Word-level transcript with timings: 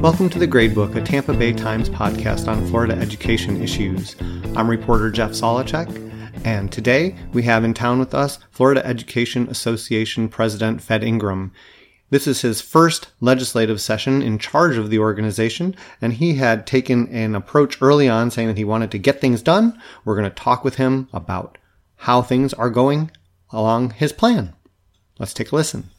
Welcome 0.00 0.28
to 0.30 0.38
the 0.38 0.46
Gradebook, 0.46 0.96
a 0.96 1.02
Tampa 1.02 1.32
Bay 1.32 1.54
Times 1.54 1.88
podcast 1.88 2.46
on 2.46 2.66
Florida 2.66 2.94
education 2.94 3.62
issues. 3.62 4.16
I'm 4.54 4.68
reporter 4.68 5.10
Jeff 5.10 5.30
Solochek, 5.30 6.07
and 6.48 6.72
today 6.72 7.14
we 7.34 7.42
have 7.42 7.62
in 7.62 7.74
town 7.74 7.98
with 7.98 8.14
us 8.14 8.38
Florida 8.50 8.84
Education 8.86 9.48
Association 9.48 10.30
President 10.30 10.80
Fed 10.80 11.04
Ingram. 11.04 11.52
This 12.08 12.26
is 12.26 12.40
his 12.40 12.62
first 12.62 13.08
legislative 13.20 13.82
session 13.82 14.22
in 14.22 14.38
charge 14.38 14.78
of 14.78 14.88
the 14.88 14.98
organization, 14.98 15.76
and 16.00 16.14
he 16.14 16.36
had 16.36 16.66
taken 16.66 17.06
an 17.08 17.34
approach 17.34 17.82
early 17.82 18.08
on 18.08 18.30
saying 18.30 18.48
that 18.48 18.56
he 18.56 18.64
wanted 18.64 18.90
to 18.92 18.98
get 18.98 19.20
things 19.20 19.42
done. 19.42 19.78
We're 20.06 20.16
going 20.16 20.30
to 20.30 20.34
talk 20.34 20.64
with 20.64 20.76
him 20.76 21.10
about 21.12 21.58
how 21.96 22.22
things 22.22 22.54
are 22.54 22.70
going 22.70 23.10
along 23.50 23.90
his 23.90 24.14
plan. 24.14 24.54
Let's 25.18 25.34
take 25.34 25.52
a 25.52 25.54
listen. 25.54 25.90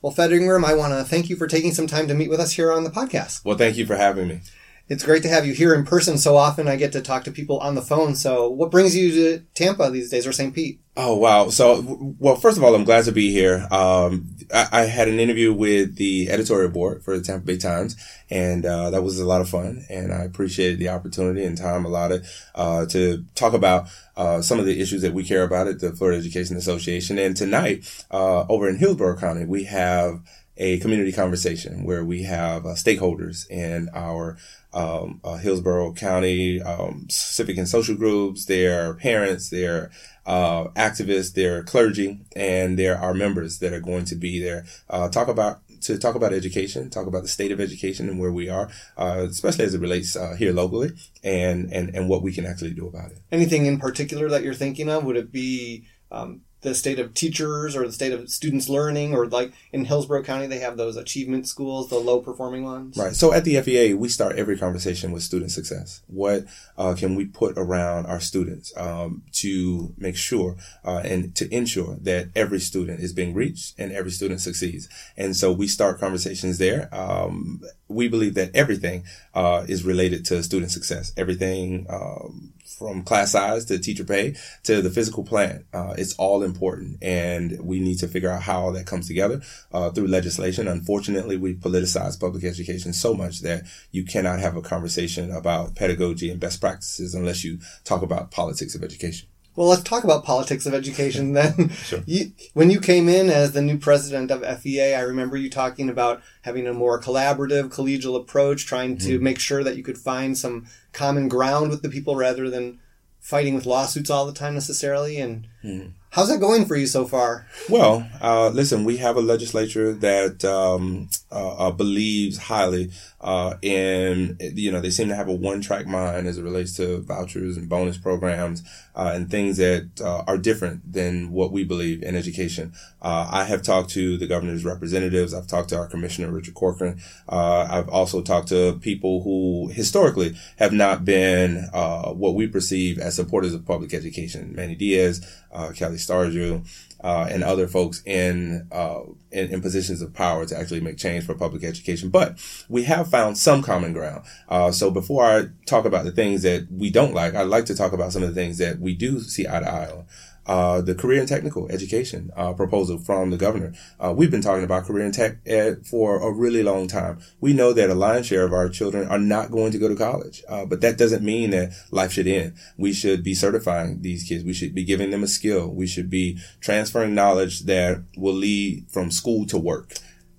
Well, 0.00 0.12
Fed 0.12 0.32
Ingram, 0.32 0.64
I 0.64 0.72
want 0.72 0.94
to 0.94 1.04
thank 1.04 1.28
you 1.28 1.36
for 1.36 1.46
taking 1.46 1.74
some 1.74 1.86
time 1.86 2.08
to 2.08 2.14
meet 2.14 2.30
with 2.30 2.40
us 2.40 2.52
here 2.52 2.72
on 2.72 2.84
the 2.84 2.90
podcast. 2.90 3.44
Well, 3.44 3.58
thank 3.58 3.76
you 3.76 3.84
for 3.84 3.96
having 3.96 4.28
me. 4.28 4.40
It's 4.86 5.02
great 5.02 5.22
to 5.22 5.30
have 5.30 5.46
you 5.46 5.54
here 5.54 5.74
in 5.74 5.84
person. 5.84 6.18
So 6.18 6.36
often 6.36 6.68
I 6.68 6.76
get 6.76 6.92
to 6.92 7.00
talk 7.00 7.24
to 7.24 7.32
people 7.32 7.58
on 7.58 7.74
the 7.74 7.82
phone. 7.82 8.14
So, 8.14 8.50
what 8.50 8.70
brings 8.70 8.94
you 8.94 9.10
to 9.12 9.40
Tampa 9.54 9.90
these 9.90 10.10
days 10.10 10.26
or 10.26 10.32
St. 10.32 10.54
Pete? 10.54 10.80
Oh, 10.96 11.16
wow. 11.16 11.48
So, 11.48 12.14
well, 12.20 12.36
first 12.36 12.56
of 12.56 12.62
all, 12.62 12.74
I'm 12.74 12.84
glad 12.84 13.04
to 13.06 13.12
be 13.12 13.32
here. 13.32 13.66
Um, 13.70 14.28
I, 14.52 14.68
I, 14.70 14.80
had 14.82 15.08
an 15.08 15.18
interview 15.18 15.52
with 15.52 15.96
the 15.96 16.30
editorial 16.30 16.70
board 16.70 17.02
for 17.02 17.18
the 17.18 17.24
Tampa 17.24 17.44
Bay 17.44 17.56
Times, 17.56 17.96
and 18.30 18.64
uh, 18.64 18.90
that 18.90 19.02
was 19.02 19.18
a 19.18 19.24
lot 19.24 19.40
of 19.40 19.48
fun. 19.48 19.84
And 19.90 20.12
I 20.12 20.22
appreciated 20.22 20.78
the 20.78 20.90
opportunity 20.90 21.44
and 21.44 21.58
time 21.58 21.84
allotted 21.84 22.24
uh, 22.54 22.86
to 22.86 23.24
talk 23.34 23.54
about 23.54 23.88
uh, 24.16 24.40
some 24.40 24.60
of 24.60 24.66
the 24.66 24.80
issues 24.80 25.02
that 25.02 25.14
we 25.14 25.24
care 25.24 25.42
about 25.42 25.66
at 25.66 25.80
the 25.80 25.92
Florida 25.92 26.18
Education 26.18 26.56
Association. 26.56 27.18
And 27.18 27.36
tonight, 27.36 28.04
uh, 28.12 28.44
over 28.48 28.68
in 28.68 28.76
Hillsborough 28.76 29.18
County, 29.18 29.46
we 29.46 29.64
have 29.64 30.20
a 30.56 30.78
community 30.78 31.12
conversation 31.12 31.84
where 31.84 32.04
we 32.04 32.22
have 32.22 32.64
uh, 32.64 32.70
stakeholders 32.70 33.48
in 33.50 33.88
our 33.92 34.36
um, 34.72 35.20
uh, 35.24 35.36
Hillsborough 35.36 35.92
County 35.94 36.60
um, 36.60 37.06
civic 37.08 37.58
and 37.58 37.68
social 37.68 37.94
groups, 37.94 38.46
their 38.46 38.94
parents, 38.94 39.50
their 39.50 39.90
uh, 40.26 40.64
activists, 40.76 41.34
their 41.34 41.62
clergy, 41.62 42.20
and 42.34 42.78
there 42.78 42.98
are 42.98 43.14
members 43.14 43.58
that 43.60 43.72
are 43.72 43.80
going 43.80 44.04
to 44.06 44.16
be 44.16 44.40
there. 44.40 44.64
Uh, 44.90 45.08
talk 45.08 45.28
about 45.28 45.60
to 45.82 45.98
talk 45.98 46.14
about 46.14 46.32
education, 46.32 46.88
talk 46.88 47.06
about 47.06 47.22
the 47.22 47.28
state 47.28 47.52
of 47.52 47.60
education 47.60 48.08
and 48.08 48.18
where 48.18 48.32
we 48.32 48.48
are, 48.48 48.70
uh, 48.96 49.26
especially 49.28 49.64
as 49.64 49.74
it 49.74 49.80
relates 49.80 50.16
uh, 50.16 50.34
here 50.34 50.52
locally, 50.52 50.92
and 51.22 51.72
and 51.72 51.94
and 51.94 52.08
what 52.08 52.22
we 52.22 52.32
can 52.32 52.46
actually 52.46 52.72
do 52.72 52.86
about 52.88 53.10
it. 53.10 53.18
Anything 53.30 53.66
in 53.66 53.78
particular 53.78 54.28
that 54.28 54.42
you're 54.42 54.54
thinking 54.54 54.88
of? 54.88 55.04
Would 55.04 55.16
it 55.16 55.30
be 55.30 55.84
um, 56.10 56.40
the 56.64 56.74
state 56.74 56.98
of 56.98 57.14
teachers 57.14 57.76
or 57.76 57.86
the 57.86 57.92
state 57.92 58.12
of 58.12 58.28
students 58.28 58.68
learning 58.68 59.14
or 59.14 59.26
like 59.26 59.52
in 59.72 59.84
Hillsborough 59.84 60.24
County 60.24 60.46
they 60.46 60.58
have 60.58 60.76
those 60.76 60.96
achievement 60.96 61.46
schools 61.46 61.88
the 61.88 61.98
low 61.98 62.20
performing 62.20 62.64
ones? 62.64 62.96
Right. 62.96 63.14
So 63.14 63.32
at 63.32 63.44
the 63.44 63.60
FEA 63.60 63.94
we 63.94 64.08
start 64.08 64.36
every 64.36 64.58
conversation 64.58 65.12
with 65.12 65.22
student 65.22 65.52
success. 65.52 66.02
What 66.08 66.46
uh, 66.76 66.94
can 66.94 67.14
we 67.14 67.26
put 67.26 67.56
around 67.56 68.06
our 68.06 68.20
students 68.20 68.72
um, 68.76 69.22
to 69.32 69.94
make 69.96 70.16
sure 70.16 70.56
uh, 70.84 71.02
and 71.04 71.34
to 71.36 71.54
ensure 71.54 71.96
that 72.00 72.28
every 72.34 72.60
student 72.60 73.00
is 73.00 73.12
being 73.12 73.34
reached 73.34 73.78
and 73.78 73.92
every 73.92 74.10
student 74.10 74.40
succeeds? 74.40 74.88
And 75.16 75.36
so 75.36 75.52
we 75.52 75.68
start 75.68 76.00
conversations 76.00 76.58
there. 76.58 76.88
Um, 76.92 77.62
we 77.88 78.08
believe 78.08 78.34
that 78.34 78.54
everything 78.54 79.04
uh, 79.34 79.64
is 79.68 79.84
related 79.84 80.24
to 80.26 80.42
student 80.42 80.72
success. 80.72 81.12
Everything 81.16 81.86
um, 81.90 82.52
from 82.78 83.02
class 83.02 83.32
size 83.32 83.64
to 83.66 83.78
teacher 83.78 84.04
pay 84.04 84.34
to 84.64 84.82
the 84.82 84.90
physical 84.90 85.24
plan. 85.24 85.64
Uh, 85.72 85.94
it's 85.96 86.14
all 86.14 86.42
important, 86.42 87.02
and 87.02 87.58
we 87.60 87.80
need 87.80 87.98
to 87.98 88.08
figure 88.08 88.30
out 88.30 88.42
how 88.42 88.62
all 88.62 88.72
that 88.72 88.86
comes 88.86 89.06
together 89.06 89.40
uh, 89.72 89.90
through 89.90 90.06
legislation. 90.06 90.68
Unfortunately, 90.68 91.36
we 91.36 91.54
politicize 91.54 92.18
public 92.18 92.44
education 92.44 92.92
so 92.92 93.14
much 93.14 93.40
that 93.40 93.64
you 93.90 94.04
cannot 94.04 94.40
have 94.40 94.56
a 94.56 94.62
conversation 94.62 95.30
about 95.30 95.74
pedagogy 95.74 96.30
and 96.30 96.40
best 96.40 96.60
practices 96.60 97.14
unless 97.14 97.44
you 97.44 97.58
talk 97.84 98.02
about 98.02 98.30
politics 98.30 98.74
of 98.74 98.82
education. 98.82 99.28
Well, 99.56 99.68
let's 99.68 99.82
talk 99.82 100.02
about 100.02 100.24
politics 100.24 100.66
of 100.66 100.74
education 100.74 101.32
then. 101.32 101.68
sure. 101.84 102.02
You, 102.06 102.32
when 102.54 102.70
you 102.70 102.80
came 102.80 103.08
in 103.08 103.30
as 103.30 103.52
the 103.52 103.62
new 103.62 103.78
president 103.78 104.30
of 104.30 104.42
FEA, 104.60 104.94
I 104.94 105.02
remember 105.02 105.36
you 105.36 105.48
talking 105.48 105.88
about 105.88 106.22
having 106.42 106.66
a 106.66 106.72
more 106.72 107.00
collaborative, 107.00 107.68
collegial 107.68 108.16
approach, 108.16 108.66
trying 108.66 108.98
to 108.98 109.14
mm-hmm. 109.14 109.24
make 109.24 109.38
sure 109.38 109.62
that 109.62 109.76
you 109.76 109.84
could 109.84 109.98
find 109.98 110.36
some 110.36 110.66
common 110.92 111.28
ground 111.28 111.70
with 111.70 111.82
the 111.82 111.88
people 111.88 112.16
rather 112.16 112.50
than 112.50 112.80
fighting 113.20 113.54
with 113.54 113.64
lawsuits 113.64 114.10
all 114.10 114.26
the 114.26 114.32
time 114.32 114.54
necessarily. 114.54 115.18
And 115.18 115.46
mm-hmm. 115.62 115.88
how's 116.10 116.28
that 116.28 116.40
going 116.40 116.66
for 116.66 116.76
you 116.76 116.86
so 116.86 117.06
far? 117.06 117.46
Well, 117.70 118.08
uh, 118.20 118.48
listen, 118.48 118.84
we 118.84 118.96
have 118.98 119.16
a 119.16 119.22
legislature 119.22 119.92
that 119.92 120.44
um, 120.44 121.08
uh, 121.34 121.68
uh, 121.68 121.70
believes 121.72 122.38
highly 122.38 122.90
uh, 123.20 123.54
in, 123.62 124.36
you 124.40 124.70
know, 124.70 124.80
they 124.80 124.90
seem 124.90 125.08
to 125.08 125.14
have 125.14 125.28
a 125.28 125.34
one 125.34 125.60
track 125.60 125.86
mind 125.86 126.26
as 126.26 126.38
it 126.38 126.42
relates 126.42 126.76
to 126.76 127.00
vouchers 127.02 127.56
and 127.56 127.68
bonus 127.68 127.98
programs 127.98 128.62
uh, 128.94 129.12
and 129.14 129.30
things 129.30 129.56
that 129.56 129.90
uh, 130.00 130.22
are 130.26 130.38
different 130.38 130.92
than 130.92 131.32
what 131.32 131.50
we 131.50 131.64
believe 131.64 132.02
in 132.02 132.14
education. 132.14 132.72
Uh, 133.02 133.28
I 133.30 133.44
have 133.44 133.62
talked 133.62 133.90
to 133.90 134.16
the 134.16 134.26
governor's 134.26 134.64
representatives. 134.64 135.34
I've 135.34 135.46
talked 135.46 135.70
to 135.70 135.76
our 135.76 135.86
commissioner, 135.86 136.30
Richard 136.30 136.54
Corcoran. 136.54 137.00
Uh, 137.28 137.66
I've 137.70 137.88
also 137.88 138.22
talked 138.22 138.48
to 138.48 138.78
people 138.80 139.22
who 139.22 139.68
historically 139.72 140.36
have 140.58 140.72
not 140.72 141.04
been 141.04 141.68
uh, 141.72 142.10
what 142.12 142.34
we 142.34 142.46
perceive 142.46 142.98
as 142.98 143.16
supporters 143.16 143.54
of 143.54 143.66
public 143.66 143.92
education. 143.94 144.54
Manny 144.54 144.74
Diaz, 144.74 145.26
uh, 145.52 145.68
Kelli 145.68 145.98
Stargel, 145.98 146.66
uh, 147.04 147.28
and 147.30 147.44
other 147.44 147.68
folks 147.68 148.02
in, 148.06 148.66
uh, 148.72 149.02
in, 149.30 149.50
in 149.50 149.60
positions 149.60 150.00
of 150.00 150.14
power 150.14 150.46
to 150.46 150.58
actually 150.58 150.80
make 150.80 150.96
change 150.96 151.26
for 151.26 151.34
public 151.34 151.62
education. 151.62 152.08
But 152.08 152.38
we 152.70 152.84
have 152.84 153.10
found 153.10 153.36
some 153.36 153.62
common 153.62 153.92
ground. 153.92 154.24
Uh, 154.48 154.72
so 154.72 154.90
before 154.90 155.22
I 155.22 155.48
talk 155.66 155.84
about 155.84 156.06
the 156.06 156.12
things 156.12 156.42
that 156.42 156.66
we 156.72 156.88
don't 156.88 157.12
like, 157.12 157.34
I'd 157.34 157.42
like 157.42 157.66
to 157.66 157.74
talk 157.76 157.92
about 157.92 158.12
some 158.12 158.22
of 158.22 158.28
the 158.30 158.34
things 158.34 158.56
that 158.56 158.80
we 158.80 158.94
do 158.94 159.20
see 159.20 159.46
eye 159.46 159.60
to 159.60 159.70
eye 159.70 159.90
on 159.90 160.06
uh, 160.46 160.80
the 160.80 160.94
career 160.94 161.20
and 161.20 161.28
technical 161.28 161.70
education 161.70 162.30
uh, 162.36 162.52
proposal 162.52 162.98
from 162.98 163.30
the 163.30 163.36
governor. 163.36 163.72
Uh, 163.98 164.12
we've 164.16 164.30
been 164.30 164.42
talking 164.42 164.64
about 164.64 164.84
career 164.84 165.04
and 165.04 165.14
tech 165.14 165.38
ed 165.46 165.86
for 165.86 166.20
a 166.20 166.32
really 166.32 166.62
long 166.62 166.86
time. 166.86 167.18
We 167.40 167.52
know 167.52 167.72
that 167.72 167.90
a 167.90 167.94
lion's 167.94 168.26
share 168.26 168.44
of 168.44 168.52
our 168.52 168.68
children 168.68 169.08
are 169.08 169.18
not 169.18 169.50
going 169.50 169.72
to 169.72 169.78
go 169.78 169.88
to 169.88 169.96
college, 169.96 170.42
uh, 170.48 170.64
but 170.66 170.80
that 170.82 170.98
doesn't 170.98 171.24
mean 171.24 171.50
that 171.50 171.72
life 171.90 172.12
should 172.12 172.26
end. 172.26 172.54
We 172.76 172.92
should 172.92 173.22
be 173.22 173.34
certifying 173.34 174.02
these 174.02 174.24
kids. 174.24 174.44
We 174.44 174.54
should 174.54 174.74
be 174.74 174.84
giving 174.84 175.10
them 175.10 175.22
a 175.22 175.28
skill. 175.28 175.68
We 175.68 175.86
should 175.86 176.10
be 176.10 176.38
transferring 176.60 177.14
knowledge 177.14 177.60
that 177.60 178.02
will 178.16 178.34
lead 178.34 178.86
from 178.90 179.10
school 179.10 179.46
to 179.46 179.58
work. 179.58 179.94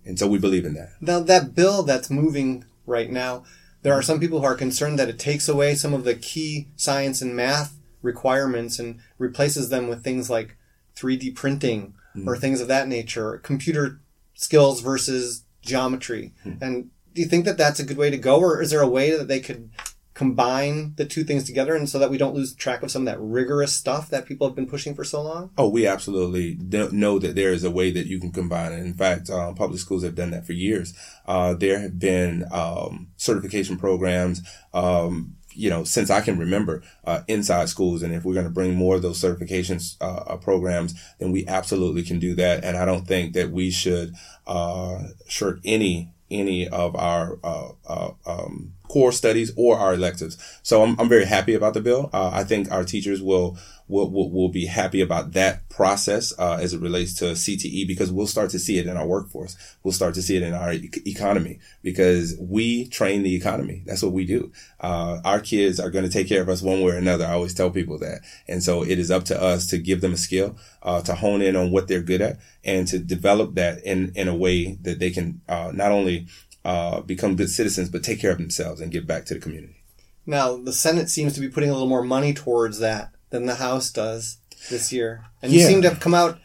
And 0.05 0.19
so 0.19 0.27
we 0.27 0.37
believe 0.37 0.65
in 0.65 0.75
that. 0.75 0.93
Now, 1.01 1.19
that 1.21 1.55
bill 1.55 1.81
that's 1.83 2.11
moving 2.11 2.65
right 2.85 3.09
now, 3.09 3.43
there 3.81 3.93
are 3.93 4.03
some 4.03 4.19
people 4.19 4.39
who 4.39 4.45
are 4.45 4.55
concerned 4.55 4.99
that 4.99 5.09
it 5.09 5.19
takes 5.19 5.49
away 5.49 5.75
some 5.75 5.93
of 5.93 6.03
the 6.03 6.15
key 6.15 6.67
science 6.75 7.21
and 7.21 7.35
math 7.35 7.75
requirements 8.05 8.79
and 8.79 8.99
replaces 9.17 9.69
them 9.69 9.87
with 9.87 10.03
things 10.03 10.29
like 10.29 10.55
3D 10.95 11.35
printing 11.35 11.95
mm. 12.15 12.27
or 12.27 12.37
things 12.37 12.61
of 12.61 12.67
that 12.67 12.87
nature, 12.87 13.37
computer 13.39 13.99
skills 14.33 14.81
versus 14.81 15.43
geometry. 15.61 16.33
Mm. 16.45 16.61
And 16.61 16.89
do 17.13 17.21
you 17.21 17.27
think 17.27 17.45
that 17.45 17.57
that's 17.57 17.79
a 17.79 17.85
good 17.85 17.97
way 17.97 18.09
to 18.09 18.17
go, 18.17 18.39
or 18.39 18.61
is 18.61 18.71
there 18.71 18.81
a 18.81 18.87
way 18.87 19.15
that 19.15 19.27
they 19.27 19.39
could 19.39 19.69
combine 20.13 20.93
the 20.95 21.05
two 21.05 21.25
things 21.25 21.43
together 21.43 21.75
and 21.75 21.89
so 21.89 21.99
that 21.99 22.09
we 22.09 22.17
don't 22.17 22.33
lose 22.33 22.55
track 22.55 22.81
of 22.81 22.89
some 22.89 23.01
of 23.01 23.05
that 23.05 23.19
rigorous 23.19 23.75
stuff 23.75 24.09
that 24.09 24.25
people 24.25 24.47
have 24.47 24.55
been 24.55 24.67
pushing 24.67 24.95
for 24.95 25.03
so 25.03 25.21
long? 25.21 25.51
Oh, 25.57 25.67
we 25.67 25.85
absolutely 25.85 26.57
know 26.59 27.19
that 27.19 27.35
there 27.35 27.51
is 27.51 27.65
a 27.65 27.71
way 27.71 27.91
that 27.91 28.07
you 28.07 28.19
can 28.19 28.31
combine 28.31 28.71
it. 28.71 28.79
In 28.79 28.93
fact, 28.93 29.29
uh, 29.29 29.51
public 29.53 29.79
schools 29.79 30.03
have 30.03 30.15
done 30.15 30.31
that 30.31 30.45
for 30.45 30.53
years. 30.53 30.93
Uh, 31.25 31.53
there 31.53 31.79
have 31.79 31.99
been 31.99 32.45
um, 32.51 33.09
certification 33.17 33.77
programs 33.77 34.41
um, 34.73 35.35
you 35.55 35.69
know, 35.69 35.83
since 35.83 36.09
I 36.09 36.21
can 36.21 36.37
remember, 36.37 36.83
uh, 37.05 37.21
inside 37.27 37.69
schools. 37.69 38.03
And 38.03 38.13
if 38.13 38.23
we're 38.23 38.33
going 38.33 38.45
to 38.45 38.51
bring 38.51 38.75
more 38.75 38.95
of 38.95 39.01
those 39.01 39.21
certifications 39.21 39.95
uh, 40.01 40.23
uh, 40.27 40.37
programs, 40.37 40.93
then 41.19 41.31
we 41.31 41.47
absolutely 41.47 42.03
can 42.03 42.19
do 42.19 42.35
that. 42.35 42.63
And 42.63 42.77
I 42.77 42.85
don't 42.85 43.07
think 43.07 43.33
that 43.33 43.51
we 43.51 43.71
should 43.71 44.13
uh, 44.47 45.03
shirk 45.27 45.59
any 45.63 46.11
any 46.31 46.67
of 46.67 46.95
our 46.95 47.37
uh, 47.43 47.69
uh, 47.87 48.11
um, 48.25 48.73
core 48.87 49.11
studies 49.11 49.51
or 49.55 49.77
our 49.77 49.93
electives. 49.93 50.37
So 50.63 50.83
I'm, 50.83 50.99
I'm 50.99 51.09
very 51.09 51.25
happy 51.25 51.53
about 51.53 51.73
the 51.73 51.81
bill. 51.81 52.09
Uh, 52.13 52.31
I 52.33 52.43
think 52.43 52.71
our 52.71 52.83
teachers 52.83 53.21
will, 53.21 53.57
will, 53.87 54.09
will, 54.09 54.31
will 54.31 54.49
be 54.49 54.65
happy 54.65 55.01
about 55.01 55.33
that 55.33 55.67
process, 55.69 56.33
uh, 56.39 56.57
as 56.59 56.73
it 56.73 56.81
relates 56.81 57.13
to 57.15 57.25
CTE 57.25 57.87
because 57.87 58.11
we'll 58.11 58.27
start 58.27 58.49
to 58.51 58.59
see 58.59 58.77
it 58.77 58.87
in 58.87 58.97
our 58.97 59.05
workforce. 59.05 59.57
We'll 59.83 59.91
start 59.91 60.15
to 60.15 60.21
see 60.21 60.37
it 60.37 60.43
in 60.43 60.53
our 60.53 60.73
e- 60.73 60.89
economy 61.05 61.59
because 61.83 62.35
we 62.39 62.87
train 62.87 63.23
the 63.23 63.35
economy. 63.35 63.83
That's 63.85 64.01
what 64.01 64.13
we 64.13 64.25
do. 64.25 64.51
Uh, 64.79 65.19
our 65.23 65.39
kids 65.39 65.79
are 65.79 65.89
going 65.89 66.05
to 66.05 66.11
take 66.11 66.27
care 66.27 66.41
of 66.41 66.49
us 66.49 66.61
one 66.61 66.81
way 66.81 66.93
or 66.93 66.97
another. 66.97 67.25
I 67.25 67.33
always 67.33 67.53
tell 67.53 67.69
people 67.69 67.99
that. 67.99 68.21
And 68.47 68.63
so 68.63 68.83
it 68.83 68.99
is 68.99 69.11
up 69.11 69.25
to 69.25 69.41
us 69.41 69.67
to 69.67 69.77
give 69.77 70.01
them 70.01 70.13
a 70.13 70.17
skill, 70.17 70.57
uh, 70.81 71.01
to 71.01 71.15
hone 71.15 71.41
in 71.41 71.55
on 71.55 71.71
what 71.71 71.87
they're 71.87 72.01
good 72.01 72.21
at 72.21 72.39
and 72.63 72.87
to 72.87 72.99
develop 72.99 73.55
that 73.55 73.83
in, 73.83 74.11
in 74.15 74.27
a 74.27 74.35
way 74.35 74.77
that 74.81 74.99
they 74.99 75.11
can, 75.11 75.41
uh, 75.47 75.71
not 75.73 75.91
only 75.91 76.27
uh, 76.65 77.01
become 77.01 77.35
good 77.35 77.49
citizens, 77.49 77.89
but 77.89 78.03
take 78.03 78.19
care 78.19 78.31
of 78.31 78.39
themselves 78.39 78.81
and 78.81 78.91
give 78.91 79.05
back 79.05 79.25
to 79.25 79.35
the 79.35 79.39
community. 79.39 79.77
Now, 80.25 80.57
the 80.57 80.73
Senate 80.73 81.09
seems 81.09 81.33
to 81.33 81.39
be 81.39 81.47
putting 81.47 81.69
a 81.69 81.73
little 81.73 81.87
more 81.87 82.03
money 82.03 82.33
towards 82.33 82.79
that 82.79 83.11
than 83.29 83.45
the 83.45 83.55
House 83.55 83.91
does 83.91 84.39
this 84.71 84.91
year, 84.91 85.25
and 85.41 85.51
you 85.51 85.61
seem 85.61 85.83
to 85.83 85.89
have 85.89 85.99
come 85.99 86.15
out 86.15 86.39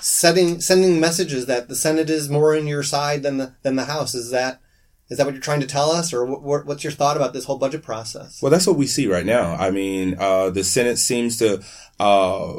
setting 0.00 0.60
sending 0.60 1.00
messages 1.00 1.46
that 1.46 1.68
the 1.68 1.74
Senate 1.74 2.10
is 2.10 2.28
more 2.28 2.54
in 2.54 2.66
your 2.66 2.82
side 2.82 3.22
than 3.22 3.38
the 3.38 3.54
than 3.62 3.76
the 3.76 3.86
House. 3.86 4.14
Is 4.14 4.30
that 4.30 4.60
is 5.08 5.16
that 5.16 5.24
what 5.24 5.34
you're 5.34 5.42
trying 5.42 5.60
to 5.60 5.66
tell 5.66 5.90
us, 5.90 6.12
or 6.12 6.26
what, 6.26 6.66
what's 6.66 6.84
your 6.84 6.92
thought 6.92 7.16
about 7.16 7.32
this 7.32 7.46
whole 7.46 7.58
budget 7.58 7.82
process? 7.82 8.42
Well, 8.42 8.50
that's 8.50 8.66
what 8.66 8.76
we 8.76 8.86
see 8.86 9.06
right 9.06 9.24
now. 9.24 9.54
I 9.54 9.70
mean, 9.70 10.16
uh, 10.18 10.50
the 10.50 10.64
Senate 10.64 10.98
seems 10.98 11.38
to. 11.38 11.62
Uh, 11.98 12.52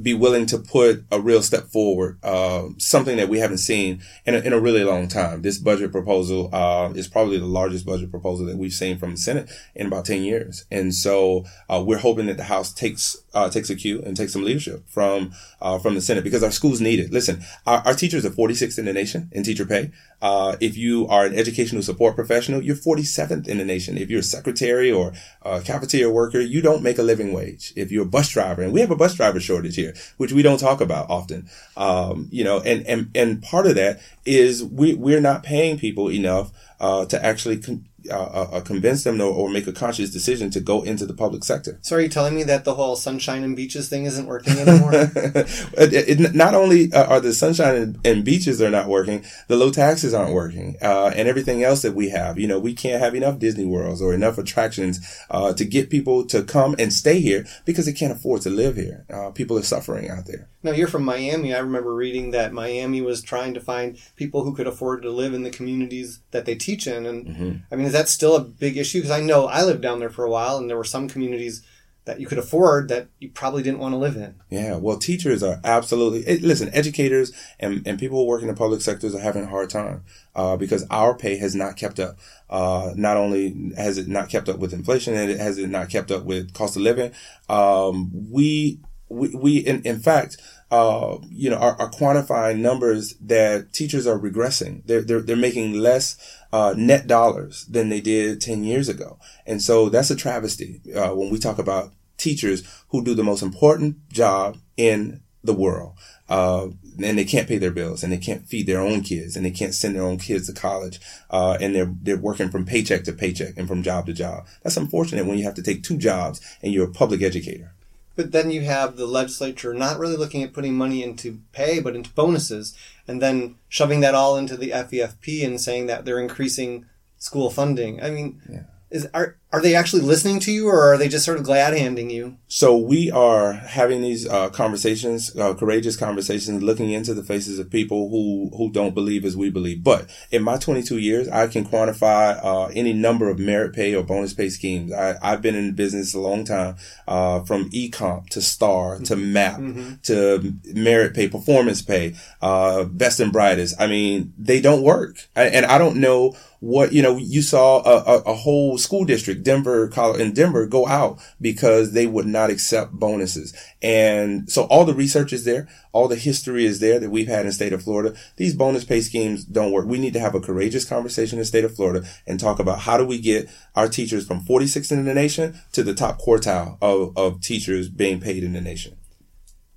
be 0.00 0.14
willing 0.14 0.46
to 0.46 0.58
put 0.58 1.04
a 1.10 1.20
real 1.20 1.42
step 1.42 1.64
forward, 1.64 2.18
uh, 2.22 2.68
something 2.78 3.16
that 3.16 3.28
we 3.28 3.38
haven't 3.38 3.58
seen 3.58 4.00
in 4.26 4.34
a, 4.34 4.38
in 4.38 4.52
a 4.52 4.60
really 4.60 4.84
long 4.84 5.08
time. 5.08 5.42
This 5.42 5.58
budget 5.58 5.92
proposal 5.92 6.50
uh, 6.52 6.92
is 6.94 7.08
probably 7.08 7.38
the 7.38 7.46
largest 7.46 7.84
budget 7.84 8.10
proposal 8.10 8.46
that 8.46 8.56
we've 8.56 8.72
seen 8.72 8.98
from 8.98 9.12
the 9.12 9.16
Senate 9.16 9.50
in 9.74 9.86
about 9.86 10.04
ten 10.04 10.22
years, 10.22 10.64
and 10.70 10.94
so 10.94 11.44
uh, 11.68 11.82
we're 11.84 11.98
hoping 11.98 12.26
that 12.26 12.36
the 12.36 12.44
House 12.44 12.72
takes 12.72 13.16
uh, 13.34 13.48
takes 13.48 13.70
a 13.70 13.76
cue 13.76 14.02
and 14.02 14.16
takes 14.16 14.32
some 14.32 14.44
leadership 14.44 14.88
from 14.88 15.32
uh, 15.60 15.78
from 15.78 15.94
the 15.94 16.00
Senate 16.00 16.24
because 16.24 16.42
our 16.42 16.50
schools 16.50 16.80
need 16.80 17.00
it. 17.00 17.12
Listen, 17.12 17.42
our, 17.66 17.78
our 17.86 17.94
teachers 17.94 18.24
are 18.24 18.30
46th 18.30 18.78
in 18.78 18.84
the 18.84 18.92
nation 18.92 19.28
in 19.32 19.42
teacher 19.42 19.66
pay. 19.66 19.90
Uh, 20.20 20.56
if 20.60 20.76
you 20.76 21.06
are 21.08 21.24
an 21.24 21.34
educational 21.34 21.82
support 21.82 22.14
professional, 22.14 22.62
you're 22.62 22.76
47th 22.76 23.46
in 23.46 23.58
the 23.58 23.64
nation. 23.64 23.96
If 23.96 24.10
you're 24.10 24.20
a 24.20 24.24
secretary 24.24 24.90
or 24.90 25.12
a 25.42 25.60
cafeteria 25.60 26.10
worker, 26.10 26.40
you 26.40 26.60
don't 26.60 26.82
make 26.82 26.98
a 26.98 27.02
living 27.02 27.32
wage. 27.32 27.72
If 27.76 27.92
you're 27.92 28.04
a 28.04 28.08
bus 28.08 28.28
driver, 28.30 28.62
and 28.62 28.72
we 28.72 28.80
have 28.80 28.90
a 28.90 28.96
bus 28.96 29.14
driver 29.14 29.40
shortage 29.40 29.76
here, 29.76 29.94
which 30.16 30.32
we 30.32 30.42
don't 30.42 30.58
talk 30.58 30.80
about 30.80 31.08
often, 31.10 31.48
um, 31.76 32.28
you 32.30 32.44
know, 32.44 32.60
and, 32.60 32.86
and, 32.86 33.10
and 33.14 33.42
part 33.42 33.66
of 33.66 33.74
that 33.76 34.00
is 34.24 34.64
we, 34.64 34.94
we're 34.94 35.20
not 35.20 35.42
paying 35.42 35.78
people 35.78 36.10
enough, 36.10 36.50
uh, 36.80 37.04
to 37.06 37.24
actually 37.24 37.58
con- 37.58 37.84
uh, 38.08 38.14
uh, 38.14 38.48
uh, 38.52 38.60
convince 38.60 39.02
them 39.02 39.20
or, 39.20 39.24
or, 39.24 39.50
make 39.50 39.66
a 39.66 39.72
conscious 39.72 40.10
decision 40.10 40.50
to 40.50 40.60
go 40.60 40.82
into 40.82 41.04
the 41.04 41.12
public 41.12 41.42
sector. 41.42 41.80
So, 41.82 41.96
are 41.96 42.00
you 42.00 42.08
telling 42.08 42.36
me 42.36 42.44
that 42.44 42.64
the 42.64 42.74
whole 42.74 42.94
sunshine 42.94 43.42
and 43.42 43.56
beaches 43.56 43.88
thing 43.88 44.04
isn't 44.04 44.26
working 44.26 44.56
anymore? 44.56 44.90
it, 44.94 46.20
it, 46.20 46.34
not 46.34 46.54
only 46.54 46.92
uh, 46.92 47.06
are 47.06 47.18
the 47.18 47.34
sunshine 47.34 47.74
and, 47.74 48.06
and, 48.06 48.24
beaches 48.24 48.62
are 48.62 48.70
not 48.70 48.86
working, 48.86 49.24
the 49.48 49.56
low 49.56 49.72
taxes 49.72 50.14
aren't 50.14 50.32
working, 50.32 50.76
uh, 50.80 51.10
and 51.16 51.28
everything 51.28 51.64
else 51.64 51.82
that 51.82 51.94
we 51.94 52.10
have. 52.10 52.38
You 52.38 52.46
know, 52.46 52.60
we 52.60 52.72
can't 52.72 53.02
have 53.02 53.16
enough 53.16 53.40
Disney 53.40 53.64
worlds 53.64 54.00
or 54.00 54.14
enough 54.14 54.38
attractions 54.38 55.00
uh, 55.28 55.52
to 55.54 55.64
get 55.64 55.90
people 55.90 56.24
to 56.26 56.44
come 56.44 56.76
and 56.78 56.92
stay 56.92 57.20
here 57.20 57.46
because 57.64 57.86
they 57.86 57.92
can't 57.92 58.12
afford 58.12 58.42
to 58.42 58.50
live 58.50 58.76
here. 58.76 59.04
people 59.34 59.58
are 59.58 59.62
suffering 59.62 60.08
out 60.08 60.26
there. 60.26 60.48
Now, 60.62 60.72
you're 60.72 60.88
from 60.88 61.04
Miami. 61.04 61.54
I 61.54 61.58
remember 61.58 61.94
reading 61.94 62.32
that 62.32 62.52
Miami 62.52 63.00
was 63.00 63.22
trying 63.22 63.54
to 63.54 63.60
find 63.60 63.96
people 64.16 64.44
who 64.44 64.54
could 64.54 64.66
afford 64.66 65.02
to 65.02 65.10
live 65.10 65.32
in 65.32 65.42
the 65.42 65.50
communities 65.50 66.20
that 66.32 66.46
they 66.46 66.56
teach 66.56 66.67
in. 66.68 67.06
And 67.06 67.26
mm-hmm. 67.26 67.52
I 67.70 67.76
mean, 67.76 67.86
is 67.86 67.92
that 67.92 68.08
still 68.08 68.36
a 68.36 68.40
big 68.40 68.76
issue? 68.76 68.98
Because 68.98 69.10
I 69.10 69.20
know 69.20 69.46
I 69.46 69.62
lived 69.62 69.82
down 69.82 70.00
there 70.00 70.10
for 70.10 70.24
a 70.24 70.30
while, 70.30 70.58
and 70.58 70.68
there 70.68 70.76
were 70.76 70.84
some 70.84 71.08
communities 71.08 71.62
that 72.08 72.18
you 72.18 72.26
could 72.26 72.38
afford 72.38 72.88
that 72.88 73.08
you 73.18 73.28
probably 73.28 73.62
didn't 73.62 73.80
want 73.80 73.92
to 73.92 73.98
live 73.98 74.16
in. 74.16 74.34
Yeah, 74.48 74.76
well, 74.76 74.96
teachers 74.96 75.42
are 75.42 75.60
absolutely 75.62 76.26
eh, 76.26 76.38
listen. 76.40 76.70
Educators 76.72 77.32
and, 77.60 77.86
and 77.86 77.98
people 77.98 78.18
who 78.18 78.26
work 78.26 78.40
in 78.40 78.48
the 78.48 78.54
public 78.54 78.80
sectors 78.80 79.14
are 79.14 79.20
having 79.20 79.44
a 79.44 79.48
hard 79.48 79.68
time 79.68 80.04
uh, 80.34 80.56
because 80.56 80.86
our 80.90 81.14
pay 81.14 81.36
has 81.36 81.54
not 81.54 81.76
kept 81.76 82.00
up. 82.00 82.16
Uh, 82.48 82.92
not 82.96 83.18
only 83.18 83.74
has 83.76 83.98
it 83.98 84.08
not 84.08 84.30
kept 84.30 84.48
up 84.48 84.58
with 84.58 84.72
inflation, 84.72 85.14
and 85.14 85.30
it 85.30 85.38
has 85.38 85.58
it 85.58 85.68
not 85.68 85.90
kept 85.90 86.10
up 86.10 86.24
with 86.24 86.54
cost 86.54 86.76
of 86.76 86.82
living. 86.82 87.12
Um, 87.50 88.10
we 88.30 88.80
we, 89.10 89.28
we 89.34 89.58
in, 89.58 89.82
in 89.82 90.00
fact, 90.00 90.38
uh, 90.70 91.16
you 91.30 91.48
know, 91.48 91.56
are, 91.56 91.76
are, 91.80 91.90
quantifying 91.90 92.58
numbers 92.58 93.14
that 93.14 93.72
teachers 93.72 94.06
are 94.06 94.18
regressing. 94.18 94.82
They're, 94.84 95.00
they're, 95.00 95.22
they're 95.22 95.36
making 95.36 95.74
less, 95.74 96.18
uh, 96.52 96.74
net 96.76 97.06
dollars 97.06 97.64
than 97.66 97.88
they 97.88 98.02
did 98.02 98.40
10 98.40 98.64
years 98.64 98.88
ago. 98.88 99.18
And 99.46 99.62
so 99.62 99.88
that's 99.88 100.10
a 100.10 100.16
travesty, 100.16 100.82
uh, 100.94 101.14
when 101.14 101.30
we 101.30 101.38
talk 101.38 101.58
about 101.58 101.92
teachers 102.18 102.62
who 102.90 103.02
do 103.02 103.14
the 103.14 103.24
most 103.24 103.42
important 103.42 104.08
job 104.10 104.58
in 104.76 105.22
the 105.42 105.54
world. 105.54 105.94
Uh, 106.28 106.68
and 107.02 107.16
they 107.16 107.24
can't 107.24 107.48
pay 107.48 107.56
their 107.56 107.70
bills 107.70 108.02
and 108.02 108.12
they 108.12 108.18
can't 108.18 108.46
feed 108.46 108.66
their 108.66 108.80
own 108.80 109.00
kids 109.00 109.36
and 109.36 109.46
they 109.46 109.50
can't 109.50 109.74
send 109.74 109.94
their 109.94 110.02
own 110.02 110.18
kids 110.18 110.46
to 110.46 110.52
college. 110.52 111.00
Uh, 111.30 111.56
and 111.60 111.74
they're, 111.74 111.94
they're 112.02 112.18
working 112.18 112.50
from 112.50 112.66
paycheck 112.66 113.04
to 113.04 113.12
paycheck 113.12 113.56
and 113.56 113.66
from 113.66 113.82
job 113.82 114.04
to 114.04 114.12
job. 114.12 114.46
That's 114.62 114.76
unfortunate 114.76 115.24
when 115.24 115.38
you 115.38 115.44
have 115.44 115.54
to 115.54 115.62
take 115.62 115.82
two 115.82 115.96
jobs 115.96 116.40
and 116.62 116.74
you're 116.74 116.88
a 116.88 116.92
public 116.92 117.22
educator. 117.22 117.72
But 118.18 118.32
then 118.32 118.50
you 118.50 118.62
have 118.62 118.96
the 118.96 119.06
legislature 119.06 119.72
not 119.72 120.00
really 120.00 120.16
looking 120.16 120.42
at 120.42 120.52
putting 120.52 120.74
money 120.74 121.04
into 121.04 121.38
pay, 121.52 121.78
but 121.78 121.94
into 121.94 122.10
bonuses, 122.10 122.76
and 123.06 123.22
then 123.22 123.54
shoving 123.68 124.00
that 124.00 124.16
all 124.16 124.36
into 124.36 124.56
the 124.56 124.70
FEFP 124.70 125.46
and 125.46 125.60
saying 125.60 125.86
that 125.86 126.04
they're 126.04 126.18
increasing 126.18 126.86
school 127.16 127.48
funding. 127.48 128.02
I 128.02 128.10
mean, 128.10 128.42
yeah. 128.50 128.62
is 128.90 129.06
are 129.14 129.37
are 129.50 129.62
they 129.62 129.74
actually 129.74 130.02
listening 130.02 130.40
to 130.40 130.52
you, 130.52 130.68
or 130.68 130.92
are 130.92 130.98
they 130.98 131.08
just 131.08 131.24
sort 131.24 131.38
of 131.38 131.44
glad 131.44 131.72
handing 131.72 132.10
you? 132.10 132.36
So 132.48 132.76
we 132.76 133.10
are 133.10 133.54
having 133.54 134.02
these 134.02 134.28
uh, 134.28 134.50
conversations, 134.50 135.34
uh, 135.36 135.54
courageous 135.54 135.96
conversations, 135.96 136.62
looking 136.62 136.90
into 136.90 137.14
the 137.14 137.22
faces 137.22 137.58
of 137.58 137.70
people 137.70 138.10
who 138.10 138.50
who 138.54 138.70
don't 138.70 138.94
believe 138.94 139.24
as 139.24 139.38
we 139.38 139.48
believe. 139.48 139.82
But 139.82 140.10
in 140.30 140.42
my 140.42 140.58
22 140.58 140.98
years, 140.98 141.28
I 141.28 141.46
can 141.46 141.64
quantify 141.64 142.38
uh, 142.44 142.66
any 142.66 142.92
number 142.92 143.30
of 143.30 143.38
merit 143.38 143.74
pay 143.74 143.94
or 143.94 144.02
bonus 144.02 144.34
pay 144.34 144.50
schemes. 144.50 144.92
I, 144.92 145.16
have 145.22 145.40
been 145.40 145.54
in 145.54 145.74
business 145.74 146.12
a 146.12 146.20
long 146.20 146.44
time, 146.44 146.76
uh, 147.06 147.40
from 147.44 147.70
eComp 147.70 148.28
to 148.30 148.42
Star 148.42 148.98
to 148.98 149.16
MAP 149.16 149.60
mm-hmm. 149.60 149.94
to 150.02 150.56
merit 150.74 151.14
pay, 151.14 151.26
performance 151.26 151.80
pay, 151.80 152.14
uh, 152.42 152.84
best 152.84 153.18
and 153.18 153.32
brightest. 153.32 153.80
I 153.80 153.86
mean, 153.86 154.34
they 154.36 154.60
don't 154.60 154.82
work, 154.82 155.26
I, 155.34 155.44
and 155.44 155.64
I 155.64 155.78
don't 155.78 155.96
know 155.96 156.36
what 156.60 156.92
you 156.92 157.02
know. 157.02 157.16
You 157.16 157.40
saw 157.42 157.82
a, 157.82 158.02
a, 158.02 158.18
a 158.32 158.34
whole 158.34 158.78
school 158.78 159.04
district 159.04 159.37
Denver, 159.42 159.90
in 160.18 160.32
Denver 160.32 160.66
go 160.66 160.86
out 160.86 161.18
because 161.40 161.92
they 161.92 162.06
would 162.06 162.26
not 162.26 162.50
accept 162.50 162.92
bonuses. 162.92 163.54
And 163.82 164.50
so 164.50 164.64
all 164.64 164.84
the 164.84 164.94
research 164.94 165.32
is 165.32 165.44
there. 165.44 165.68
All 165.92 166.08
the 166.08 166.16
history 166.16 166.64
is 166.64 166.80
there 166.80 166.98
that 167.00 167.10
we've 167.10 167.28
had 167.28 167.40
in 167.40 167.46
the 167.46 167.52
state 167.52 167.72
of 167.72 167.82
Florida. 167.82 168.16
These 168.36 168.54
bonus 168.54 168.84
pay 168.84 169.00
schemes 169.00 169.44
don't 169.44 169.72
work. 169.72 169.86
We 169.86 169.98
need 169.98 170.12
to 170.14 170.20
have 170.20 170.34
a 170.34 170.40
courageous 170.40 170.84
conversation 170.84 171.38
in 171.38 171.40
the 171.40 171.46
state 171.46 171.64
of 171.64 171.74
Florida 171.74 172.06
and 172.26 172.38
talk 172.38 172.58
about 172.58 172.80
how 172.80 172.96
do 172.96 173.04
we 173.04 173.18
get 173.18 173.48
our 173.74 173.88
teachers 173.88 174.26
from 174.26 174.40
46th 174.40 174.92
in 174.92 175.04
the 175.04 175.14
nation 175.14 175.60
to 175.72 175.82
the 175.82 175.94
top 175.94 176.20
quartile 176.20 176.78
of, 176.80 177.16
of 177.16 177.40
teachers 177.40 177.88
being 177.88 178.20
paid 178.20 178.44
in 178.44 178.52
the 178.52 178.60
nation. 178.60 178.96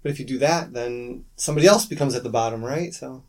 But 0.03 0.11
if 0.11 0.19
you 0.19 0.25
do 0.25 0.39
that, 0.39 0.73
then 0.73 1.25
somebody 1.35 1.67
else 1.67 1.85
becomes 1.85 2.15
at 2.15 2.23
the 2.23 2.29
bottom, 2.29 2.63
right? 2.63 2.93
So. 2.93 3.23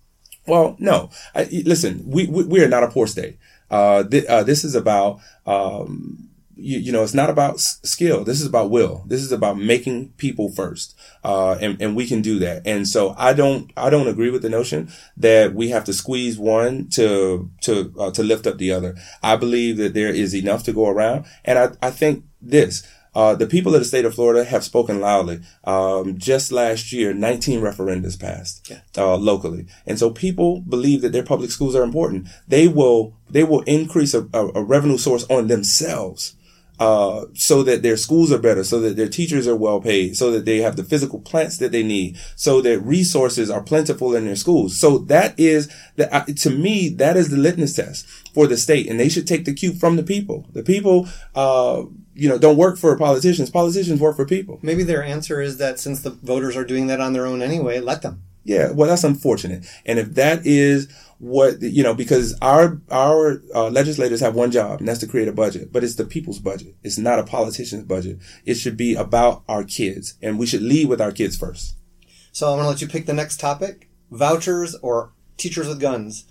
Well, 0.46 0.77
no. 0.79 1.10
I, 1.34 1.44
listen, 1.65 2.03
we, 2.06 2.27
we, 2.27 2.44
we 2.44 2.65
are 2.65 2.69
not 2.69 2.82
a 2.82 2.89
poor 2.89 3.06
state. 3.06 3.39
Uh, 3.72 4.05
th- 4.05 4.26
uh, 4.26 4.43
this 4.43 4.64
is 4.64 4.74
about, 4.74 5.19
um, 5.46 6.29
you, 6.55 6.79
you, 6.79 6.93
know, 6.93 7.02
it's 7.02 7.14
not 7.14 7.31
about 7.31 7.58
skill. 7.58 8.22
This 8.22 8.41
is 8.41 8.46
about 8.46 8.70
will. 8.70 9.05
This 9.06 9.22
is 9.22 9.32
about 9.32 9.56
making 9.56 10.10
people 10.19 10.50
first. 10.50 10.94
Uh, 11.24 11.56
and, 11.60 11.81
and 11.81 11.96
we 11.96 12.06
can 12.06 12.20
do 12.20 12.38
that. 12.41 12.67
And 12.67 12.86
so 12.86 13.14
I 13.17 13.32
don't, 13.32 13.72
I 13.76 13.88
don't 13.88 14.08
agree 14.08 14.31
with 14.31 14.43
the 14.43 14.50
notion 14.50 14.93
that 15.17 15.55
we 15.55 15.70
have 15.70 15.84
to 15.84 15.93
squeeze 15.94 16.38
one 16.38 16.88
to, 16.91 17.50
to, 17.62 17.93
uh, 17.98 18.10
to 18.12 18.22
lift 18.22 18.46
up 18.46 18.58
the 18.58 18.72
other. 18.72 18.94
I 19.22 19.36
believe 19.36 19.79
that 19.79 19.94
there 19.94 20.10
is 20.10 20.34
enough 20.34 20.62
to 20.64 20.72
go 20.72 20.86
around. 20.86 21.24
And 21.44 21.58
I, 21.58 21.70
I 21.81 21.91
think 21.91 22.24
this, 22.41 22.86
uh, 23.15 23.35
the 23.35 23.47
people 23.47 23.75
of 23.75 23.81
the 23.81 23.85
state 23.85 24.05
of 24.05 24.15
Florida 24.15 24.45
have 24.45 24.65
spoken 24.65 25.01
loudly. 25.01 25.41
Um, 25.65 26.19
just 26.19 26.51
last 26.51 26.93
year, 26.93 27.13
19 27.13 27.61
referendums 27.61 28.19
passed 28.19 28.71
yeah. 28.71 28.81
uh, 28.97 29.17
locally, 29.17 29.67
and 29.87 29.99
so 29.99 30.11
people 30.11 30.61
believe 30.61 31.03
that 31.03 31.13
their 31.13 31.23
public 31.23 31.51
schools 31.51 31.75
are 31.75 31.83
important. 31.83 32.29
They 32.49 32.69
will 32.69 33.15
they 33.29 33.45
will 33.45 33.63
increase 33.63 34.15
a, 34.15 34.29
a, 34.33 34.49
a 34.55 34.63
revenue 34.63 34.99
source 34.99 35.25
on 35.31 35.49
themselves. 35.49 36.35
Uh, 36.82 37.27
so 37.34 37.62
that 37.62 37.82
their 37.82 37.96
schools 37.96 38.32
are 38.32 38.44
better, 38.48 38.65
so 38.65 38.81
that 38.81 38.96
their 38.96 39.08
teachers 39.08 39.46
are 39.46 39.55
well 39.55 39.81
paid, 39.81 40.17
so 40.17 40.32
that 40.32 40.44
they 40.44 40.58
have 40.58 40.74
the 40.74 40.82
physical 40.82 41.20
plants 41.20 41.58
that 41.58 41.70
they 41.70 41.84
need, 41.84 42.19
so 42.34 42.60
that 42.60 42.81
resources 42.81 43.48
are 43.55 43.62
plentiful 43.62 44.17
in 44.17 44.24
their 44.24 44.34
schools. 44.34 44.70
So 44.81 44.98
that 45.15 45.39
is 45.39 45.70
the, 45.94 46.12
uh, 46.12 46.24
to 46.24 46.51
me, 46.51 46.89
that 47.03 47.17
is 47.17 47.29
the 47.29 47.36
litmus 47.36 47.77
test 47.77 48.05
for 48.34 48.48
the 48.48 48.56
state, 48.56 48.89
and 48.89 48.98
they 48.98 49.08
should 49.08 49.29
take 49.29 49.44
the 49.44 49.55
cue 49.55 49.72
from 49.74 49.94
the 49.94 50.03
people. 50.03 50.39
The 50.58 50.65
people, 50.65 51.06
uh, 51.36 51.84
you 52.15 52.29
know, 52.29 52.39
don't 52.39 52.56
work 52.56 52.79
for 52.79 52.98
politicians. 52.98 53.48
Politicians 53.48 54.01
work 54.01 54.17
for 54.17 54.27
people. 54.27 54.58
Maybe 54.60 54.82
their 54.82 55.05
answer 55.05 55.41
is 55.41 55.58
that 55.58 55.79
since 55.79 56.03
the 56.03 56.10
voters 56.10 56.56
are 56.56 56.65
doing 56.65 56.89
that 56.89 57.01
on 57.01 57.12
their 57.12 57.27
own 57.27 57.43
anyway, 57.43 57.79
let 57.79 58.03
them. 58.03 58.22
Yeah, 58.44 58.72
well, 58.72 58.89
that's 58.89 59.05
unfortunate. 59.05 59.65
And 59.86 60.01
if 60.01 60.15
that 60.15 60.44
is 60.44 60.89
what 61.22 61.62
you 61.62 61.84
know 61.84 61.94
because 61.94 62.36
our 62.43 62.81
our 62.91 63.41
uh, 63.55 63.69
legislators 63.69 64.19
have 64.19 64.34
one 64.34 64.50
job 64.50 64.81
and 64.81 64.88
that's 64.88 64.98
to 64.98 65.06
create 65.06 65.29
a 65.29 65.32
budget 65.32 65.72
but 65.72 65.84
it's 65.84 65.94
the 65.94 66.05
people's 66.05 66.41
budget. 66.41 66.74
It's 66.82 66.98
not 66.98 67.20
a 67.20 67.22
politician's 67.22 67.84
budget. 67.84 68.19
It 68.44 68.55
should 68.55 68.76
be 68.76 68.96
about 68.96 69.44
our 69.48 69.62
kids 69.62 70.14
and 70.20 70.36
we 70.36 70.46
should 70.46 70.62
lead 70.62 70.88
with 70.88 71.00
our 71.00 71.12
kids 71.12 71.36
first. 71.36 71.76
So 72.32 72.48
i'm 72.48 72.56
going 72.56 72.64
to 72.64 72.70
let 72.70 72.82
you 72.82 72.88
pick 72.88 73.06
the 73.06 73.12
next 73.12 73.38
topic 73.38 73.88
vouchers 74.10 74.74
or 74.82 75.12
teachers 75.36 75.69
with 75.69 75.81
guns 75.81 76.24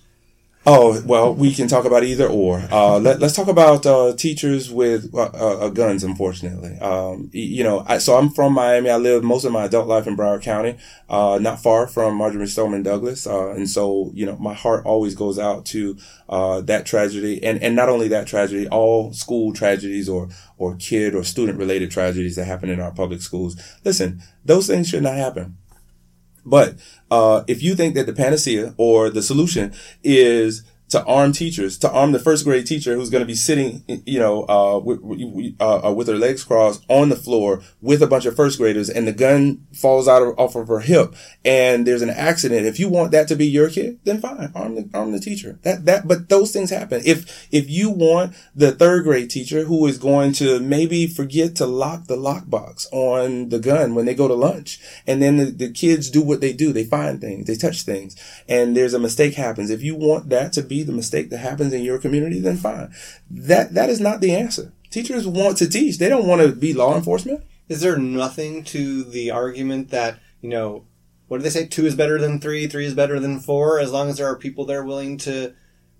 Oh 0.63 1.01
well, 1.07 1.33
we 1.33 1.55
can 1.55 1.67
talk 1.67 1.85
about 1.85 2.03
either 2.03 2.27
or. 2.27 2.59
Uh, 2.71 2.99
let, 3.01 3.21
us 3.23 3.35
talk 3.35 3.47
about 3.47 3.83
uh, 3.87 4.13
teachers 4.15 4.69
with 4.69 5.11
uh, 5.13 5.23
uh, 5.23 5.69
guns. 5.69 6.03
Unfortunately, 6.03 6.77
um, 6.79 7.31
you 7.33 7.63
know, 7.63 7.83
I, 7.87 7.97
so 7.97 8.15
I'm 8.15 8.29
from 8.29 8.53
Miami. 8.53 8.91
I 8.91 8.97
lived 8.97 9.25
most 9.25 9.43
of 9.43 9.51
my 9.51 9.65
adult 9.65 9.87
life 9.87 10.05
in 10.05 10.15
Broward 10.15 10.43
County, 10.43 10.77
uh, 11.09 11.39
not 11.41 11.63
far 11.63 11.87
from 11.87 12.15
Marjory 12.15 12.45
Stoneman 12.45 12.83
Douglas, 12.83 13.25
uh, 13.25 13.49
and 13.49 13.67
so 13.67 14.11
you 14.13 14.23
know, 14.23 14.37
my 14.37 14.53
heart 14.53 14.85
always 14.85 15.15
goes 15.15 15.39
out 15.39 15.65
to 15.67 15.97
that 16.29 16.85
tragedy, 16.85 17.43
and 17.43 17.61
and 17.63 17.75
not 17.75 17.89
only 17.89 18.07
that 18.09 18.27
tragedy, 18.27 18.67
all 18.67 19.13
school 19.13 19.53
tragedies 19.53 20.07
or 20.07 20.29
or 20.59 20.75
kid 20.75 21.15
or 21.15 21.23
student 21.23 21.57
related 21.57 21.89
tragedies 21.89 22.35
that 22.35 22.45
happen 22.45 22.69
in 22.69 22.79
our 22.79 22.91
public 22.91 23.23
schools. 23.23 23.59
Listen, 23.83 24.21
those 24.45 24.67
things 24.67 24.87
should 24.87 25.01
not 25.01 25.15
happen. 25.15 25.57
But 26.45 26.75
uh, 27.09 27.43
if 27.47 27.61
you 27.61 27.75
think 27.75 27.95
that 27.95 28.05
the 28.05 28.13
panacea 28.13 28.73
or 28.77 29.09
the 29.09 29.21
solution 29.21 29.73
is 30.03 30.63
to 30.91 31.03
arm 31.05 31.31
teachers, 31.31 31.77
to 31.77 31.89
arm 31.89 32.11
the 32.11 32.19
first 32.19 32.43
grade 32.43 32.65
teacher 32.65 32.95
who's 32.95 33.09
going 33.09 33.21
to 33.21 33.27
be 33.27 33.35
sitting, 33.35 33.83
you 34.05 34.19
know, 34.19 34.43
uh, 34.47 34.77
with, 34.77 34.99
uh, 35.59 35.87
uh, 35.87 35.91
with 35.91 36.07
her 36.09 36.17
legs 36.17 36.43
crossed 36.43 36.83
on 36.89 37.07
the 37.07 37.15
floor 37.15 37.61
with 37.81 38.03
a 38.03 38.07
bunch 38.07 38.25
of 38.25 38.35
first 38.35 38.57
graders 38.57 38.89
and 38.89 39.07
the 39.07 39.13
gun 39.13 39.65
falls 39.73 40.07
out 40.07 40.21
of, 40.21 40.37
off 40.37 40.55
of 40.55 40.67
her 40.67 40.81
hip 40.81 41.15
and 41.45 41.87
there's 41.87 42.01
an 42.01 42.09
accident. 42.09 42.65
If 42.65 42.77
you 42.77 42.89
want 42.89 43.11
that 43.11 43.29
to 43.29 43.37
be 43.37 43.47
your 43.47 43.69
kid, 43.69 43.99
then 44.03 44.19
fine, 44.19 44.51
arm 44.53 44.75
the, 44.75 44.89
arm 44.93 45.13
the 45.13 45.19
teacher. 45.19 45.59
That, 45.63 45.85
that, 45.85 46.07
but 46.07 46.27
those 46.27 46.51
things 46.51 46.69
happen. 46.69 47.01
If, 47.05 47.47
if 47.53 47.69
you 47.69 47.89
want 47.89 48.35
the 48.53 48.73
third 48.73 49.03
grade 49.03 49.29
teacher 49.29 49.63
who 49.63 49.87
is 49.87 49.97
going 49.97 50.33
to 50.33 50.59
maybe 50.59 51.07
forget 51.07 51.55
to 51.55 51.65
lock 51.65 52.07
the 52.07 52.17
lockbox 52.17 52.87
on 52.91 53.47
the 53.47 53.59
gun 53.59 53.95
when 53.95 54.05
they 54.05 54.15
go 54.15 54.27
to 54.27 54.33
lunch 54.33 54.79
and 55.07 55.21
then 55.21 55.37
the, 55.37 55.45
the 55.45 55.71
kids 55.71 56.09
do 56.09 56.21
what 56.21 56.41
they 56.41 56.51
do, 56.51 56.73
they 56.73 56.83
find 56.83 57.21
things, 57.21 57.47
they 57.47 57.55
touch 57.55 57.83
things 57.83 58.17
and 58.49 58.75
there's 58.75 58.93
a 58.93 58.99
mistake 58.99 59.35
happens. 59.35 59.69
If 59.69 59.81
you 59.81 59.95
want 59.95 60.29
that 60.29 60.51
to 60.53 60.61
be 60.81 60.85
the 60.91 60.95
mistake 60.95 61.29
that 61.29 61.37
happens 61.37 61.73
in 61.73 61.83
your 61.83 61.99
community, 61.99 62.39
then 62.39 62.57
fine. 62.57 62.93
That 63.29 63.73
that 63.73 63.89
is 63.89 63.99
not 63.99 64.21
the 64.21 64.35
answer. 64.35 64.73
Teachers 64.89 65.25
want 65.25 65.57
to 65.57 65.69
teach. 65.69 65.97
They 65.97 66.09
don't 66.09 66.27
want 66.27 66.41
to 66.41 66.51
be 66.51 66.73
law 66.73 66.95
enforcement. 66.95 67.43
Is 67.69 67.81
there 67.81 67.97
nothing 67.97 68.63
to 68.65 69.03
the 69.03 69.31
argument 69.31 69.89
that, 69.91 70.19
you 70.41 70.49
know, 70.49 70.85
what 71.27 71.37
do 71.37 71.43
they 71.43 71.49
say? 71.49 71.65
Two 71.65 71.85
is 71.85 71.95
better 71.95 72.19
than 72.19 72.41
three, 72.41 72.67
three 72.67 72.85
is 72.85 72.93
better 72.93 73.17
than 73.17 73.39
four, 73.39 73.79
as 73.79 73.91
long 73.93 74.09
as 74.09 74.17
there 74.17 74.27
are 74.27 74.35
people 74.35 74.65
there 74.65 74.83
willing 74.83 75.17
to 75.19 75.53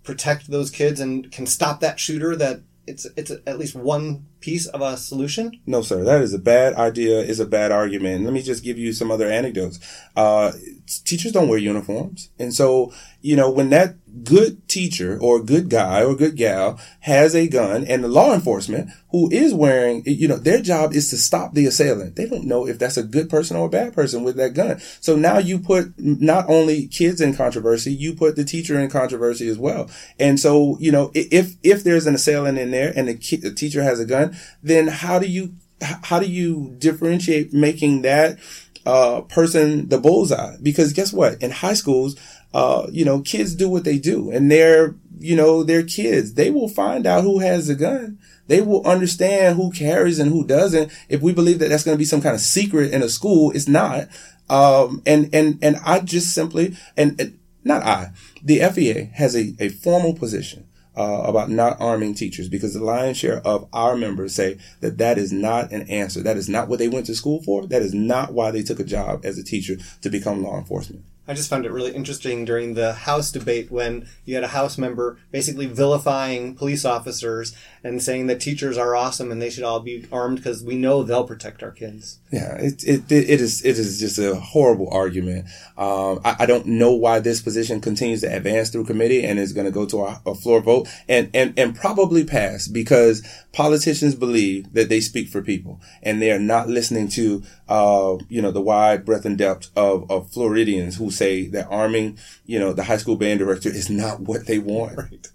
protect 0.04 0.52
those 0.52 0.70
kids 0.70 1.00
and 1.00 1.32
can 1.32 1.46
stop 1.46 1.80
that 1.80 2.00
shooter 2.00 2.36
that 2.36 2.62
it's 2.88 3.06
it's 3.16 3.32
at 3.46 3.60
least 3.60 3.76
one 3.76 4.26
piece 4.42 4.66
of 4.68 4.82
a 4.82 4.98
solution? 4.98 5.52
No, 5.66 5.82
sir. 5.82 6.04
That 6.04 6.22
is 6.22 6.34
a 6.34 6.40
bad 6.40 6.74
idea. 6.74 7.20
Is 7.20 7.40
a 7.40 7.46
bad 7.46 7.72
argument. 7.72 8.26
Let 8.26 8.34
me 8.34 8.42
just 8.42 8.64
give 8.64 8.78
you 8.78 8.92
some 8.92 9.12
other 9.12 9.32
anecdotes. 9.32 9.80
Uh, 10.16 10.52
teachers 11.00 11.32
don't 11.32 11.48
wear 11.48 11.58
uniforms, 11.58 12.30
and 12.38 12.54
so 12.54 12.94
you 13.22 13.36
know 13.36 13.50
when 13.50 13.70
that 13.70 13.96
good 14.24 14.68
teacher 14.68 15.18
or 15.20 15.42
good 15.42 15.70
guy 15.70 16.04
or 16.04 16.16
good 16.16 16.36
gal 16.36 16.80
has 17.02 17.36
a 17.36 17.48
gun, 17.48 17.86
and 17.86 18.04
the 18.04 18.08
law 18.08 18.34
enforcement 18.34 18.90
who 19.10 19.30
is 19.32 19.54
wearing, 19.54 20.04
you 20.06 20.28
know, 20.28 20.38
their 20.38 20.62
job 20.62 20.94
is 20.94 21.10
to 21.10 21.18
stop 21.18 21.54
the 21.54 21.66
assailant. 21.66 22.16
They 22.16 22.28
don't 22.28 22.46
know 22.46 22.68
if 22.68 22.80
that's 22.80 22.98
a 22.98 23.04
good 23.04 23.30
person 23.30 23.58
or 23.58 23.68
a 23.68 23.70
bad 23.70 23.94
person 23.94 24.24
with 24.24 24.36
that 24.38 24.54
gun. 24.54 24.80
So 25.00 25.16
now 25.16 25.38
you 25.38 25.60
put 25.60 25.94
not 25.98 26.50
only 26.50 26.88
kids 26.88 27.22
in 27.22 27.36
controversy, 27.36 27.94
you 27.94 28.14
put 28.14 28.36
the 28.36 28.46
teacher 28.46 28.80
in 28.80 28.90
controversy 28.90 29.48
as 29.50 29.58
well. 29.58 29.90
And 30.20 30.40
so 30.40 30.78
you 30.80 30.92
know 30.92 31.12
if 31.14 31.56
if 31.64 31.84
there's 31.84 32.08
an 32.08 32.16
assailant 32.16 32.58
in 32.58 32.72
there 32.72 32.94
and 32.96 33.08
the, 33.08 33.16
ki- 33.16 33.38
the 33.38 33.54
teacher 33.54 33.84
has 33.84 34.00
a 34.00 34.06
gun 34.06 34.36
then 34.64 34.88
how 34.88 35.20
do 35.20 35.28
you 35.28 35.54
how 35.82 36.20
do 36.20 36.28
you 36.28 36.76
differentiate 36.78 37.54
making 37.54 38.04
that 38.04 38.38
uh, 38.86 39.22
person 39.22 39.90
the 39.90 40.00
bullseye? 40.00 40.58
Because 40.62 40.94
guess 40.94 41.14
what? 41.14 41.42
In 41.42 41.52
high 41.52 41.74
schools, 41.74 42.16
uh, 42.54 42.88
you 42.92 43.06
know, 43.06 43.22
kids 43.22 43.56
do 43.56 43.70
what 43.70 43.84
they 43.84 43.98
do, 43.98 44.32
and 44.32 44.52
they're 44.52 44.96
you 45.20 45.36
know 45.36 45.64
they're 45.64 45.84
kids. 45.84 46.34
They 46.34 46.52
will 46.52 46.70
find 46.70 47.06
out 47.06 47.24
who 47.24 47.40
has 47.40 47.70
a 47.70 47.76
gun. 47.76 48.20
They 48.48 48.62
will 48.62 48.86
understand 48.86 49.56
who 49.56 49.72
carries 49.72 50.20
and 50.20 50.30
who 50.30 50.46
doesn't. 50.46 50.92
If 51.08 51.22
we 51.22 51.34
believe 51.34 51.60
that 51.60 51.70
that's 51.70 51.84
going 51.84 51.96
to 51.96 52.00
be 52.00 52.06
some 52.06 52.22
kind 52.22 52.36
of 52.36 52.42
secret 52.42 52.92
in 52.92 53.02
a 53.02 53.10
school, 53.10 53.52
it's 53.52 53.68
not. 53.68 54.08
Um, 54.50 55.02
and 55.06 55.34
and 55.34 55.60
and 55.62 55.78
I 55.86 56.00
just 56.00 56.34
simply 56.34 56.76
and, 56.98 57.20
and 57.20 57.40
not 57.64 57.84
I, 57.84 58.12
the 58.44 58.60
FEA 58.60 59.12
has 59.14 59.36
a, 59.36 59.56
a 59.60 59.70
formal 59.70 60.14
position 60.14 60.68
uh, 60.96 61.24
about 61.26 61.50
not 61.50 61.80
arming 61.80 62.14
teachers 62.14 62.50
because 62.50 62.74
the 62.74 62.84
lion's 62.84 63.18
share 63.18 63.46
of 63.46 63.68
our 63.74 63.96
members 63.96 64.36
say 64.36 64.58
that 64.82 64.98
that 64.98 65.18
is 65.18 65.32
not 65.32 65.72
an 65.72 65.84
answer. 65.90 66.22
That 66.22 66.38
is 66.38 66.50
not 66.50 66.68
what 66.68 66.80
they 66.80 66.88
went 66.88 67.06
to 67.06 67.16
school 67.16 67.42
for. 67.44 67.66
That 67.68 67.82
is 67.82 67.94
not 67.94 68.34
why 68.34 68.52
they 68.52 68.64
took 68.64 68.80
a 68.80 68.84
job 68.84 69.26
as 69.26 69.38
a 69.38 69.44
teacher 69.44 69.78
to 70.02 70.10
become 70.10 70.44
law 70.44 70.58
enforcement. 70.58 71.06
I 71.28 71.36
just 71.36 71.50
found 71.50 71.66
it 71.66 71.72
really 71.72 71.94
interesting 71.94 72.46
during 72.46 72.74
the 72.74 72.94
House 72.94 73.32
debate 73.32 73.72
when 73.72 74.08
you 74.26 74.34
had 74.34 74.44
a 74.44 74.50
House 74.50 74.78
member 74.78 75.20
basically 75.32 75.68
vilifying 75.68 76.56
police 76.56 76.84
officers 76.84 77.56
and 77.84 78.02
saying 78.02 78.28
that 78.28 78.42
teachers 78.42 78.78
are 78.78 78.96
awesome 78.96 79.32
and 79.32 79.40
they 79.40 79.50
should 79.50 79.64
all 79.64 79.80
be 79.80 80.08
armed 80.12 80.38
because 80.38 80.64
we 80.64 80.76
know 80.76 81.04
they'll 81.04 81.24
protect 81.24 81.62
our 81.62 81.72
kids. 81.72 82.20
Yeah, 82.32 82.56
it, 82.56 82.84
it, 82.84 83.12
it 83.12 83.42
is 83.42 83.64
it 83.64 83.78
is 83.78 84.00
just 84.00 84.18
a 84.18 84.36
horrible 84.36 84.90
argument. 84.92 85.46
Um, 85.78 86.22
I, 86.26 86.38
I, 86.40 86.46
don't 86.46 86.66
know 86.66 86.94
why 86.94 87.20
this 87.20 87.42
position 87.42 87.82
continues 87.82 88.22
to 88.22 88.36
advance 88.36 88.70
through 88.70 88.86
committee 88.86 89.24
and 89.24 89.40
is 89.40 89.54
going 89.54 89.66
to 89.66 89.72
go 89.72 89.86
to 89.88 90.04
a, 90.04 90.22
a, 90.26 90.36
floor 90.36 90.62
vote 90.62 90.88
and, 91.08 91.30
and, 91.34 91.58
and 91.58 91.76
probably 91.76 92.24
pass 92.24 92.68
because 92.68 93.28
politicians 93.52 94.16
believe 94.16 94.74
that 94.74 94.90
they 94.90 95.02
speak 95.02 95.28
for 95.28 95.42
people 95.42 95.82
and 96.02 96.22
they 96.22 96.32
are 96.32 96.40
not 96.40 96.70
listening 96.70 97.08
to, 97.10 97.44
uh, 97.68 98.18
you 98.30 98.42
know, 98.42 98.52
the 98.52 98.62
wide 98.62 99.06
breadth 99.06 99.26
and 99.26 99.38
depth 99.38 99.70
of, 99.76 100.10
of 100.10 100.32
Floridians 100.32 100.98
who 100.98 101.11
say 101.12 101.48
that 101.48 101.68
arming, 101.70 102.18
you 102.46 102.60
know, 102.60 102.74
the 102.74 102.84
high 102.84 102.98
school 102.98 103.16
band 103.16 103.40
director 103.40 103.70
is 103.70 103.90
not 103.90 104.22
what 104.22 104.48
they 104.48 104.60
want. 104.60 104.98
Right. 104.98 105.28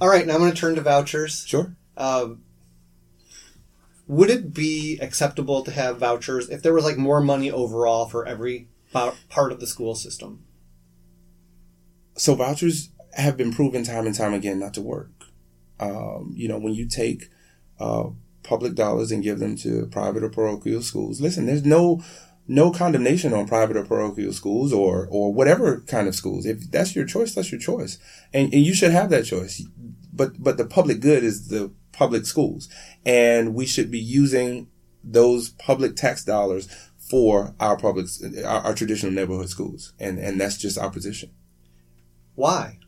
All 0.00 0.08
right. 0.08 0.26
Now 0.26 0.34
I'm 0.34 0.40
going 0.40 0.52
to 0.52 0.56
turn 0.56 0.74
to 0.76 0.80
vouchers. 0.80 1.44
Sure. 1.46 1.76
Um, 1.96 2.42
would 4.06 4.30
it 4.30 4.52
be 4.52 4.98
acceptable 5.00 5.62
to 5.64 5.70
have 5.70 5.98
vouchers 5.98 6.50
if 6.50 6.62
there 6.62 6.74
was 6.74 6.84
like 6.84 6.98
more 6.98 7.20
money 7.20 7.50
overall 7.50 8.06
for 8.06 8.26
every 8.26 8.68
part 8.92 9.52
of 9.52 9.60
the 9.60 9.66
school 9.66 9.94
system? 9.94 10.44
So 12.16 12.34
vouchers 12.34 12.90
have 13.14 13.36
been 13.36 13.52
proven 13.52 13.84
time 13.84 14.06
and 14.06 14.14
time 14.14 14.34
again 14.34 14.58
not 14.58 14.74
to 14.74 14.82
work. 14.82 15.10
Um, 15.80 16.32
you 16.36 16.48
know, 16.48 16.58
when 16.58 16.74
you 16.74 16.86
take 16.86 17.30
uh, 17.80 18.04
public 18.42 18.74
dollars 18.74 19.10
and 19.10 19.22
give 19.22 19.38
them 19.38 19.56
to 19.58 19.86
private 19.86 20.22
or 20.22 20.28
parochial 20.28 20.82
schools, 20.82 21.20
listen, 21.20 21.46
there's 21.46 21.64
no 21.64 22.02
no 22.46 22.70
condemnation 22.70 23.32
on 23.32 23.46
private 23.46 23.76
or 23.76 23.84
parochial 23.84 24.32
schools 24.32 24.72
or 24.72 25.08
or 25.10 25.32
whatever 25.32 25.80
kind 25.82 26.08
of 26.08 26.14
schools. 26.14 26.46
If 26.46 26.70
that's 26.70 26.94
your 26.94 27.06
choice, 27.06 27.34
that's 27.34 27.50
your 27.50 27.60
choice, 27.60 27.98
and, 28.32 28.52
and 28.52 28.64
you 28.64 28.74
should 28.74 28.92
have 28.92 29.10
that 29.10 29.24
choice. 29.24 29.62
But 30.12 30.42
but 30.42 30.56
the 30.56 30.66
public 30.66 31.00
good 31.00 31.24
is 31.24 31.48
the 31.48 31.72
public 31.94 32.26
schools. 32.26 32.68
And 33.06 33.54
we 33.54 33.66
should 33.66 33.90
be 33.90 34.00
using 34.00 34.68
those 35.02 35.50
public 35.50 35.96
tax 35.96 36.24
dollars 36.24 36.68
for 36.98 37.54
our 37.60 37.76
public, 37.76 38.06
our, 38.44 38.60
our 38.60 38.74
traditional 38.74 39.12
neighborhood 39.12 39.48
schools. 39.48 39.92
And, 39.98 40.18
and 40.18 40.40
that's 40.40 40.58
just 40.58 40.78
our 40.78 40.90
position. 40.90 41.30
Why? 42.34 42.78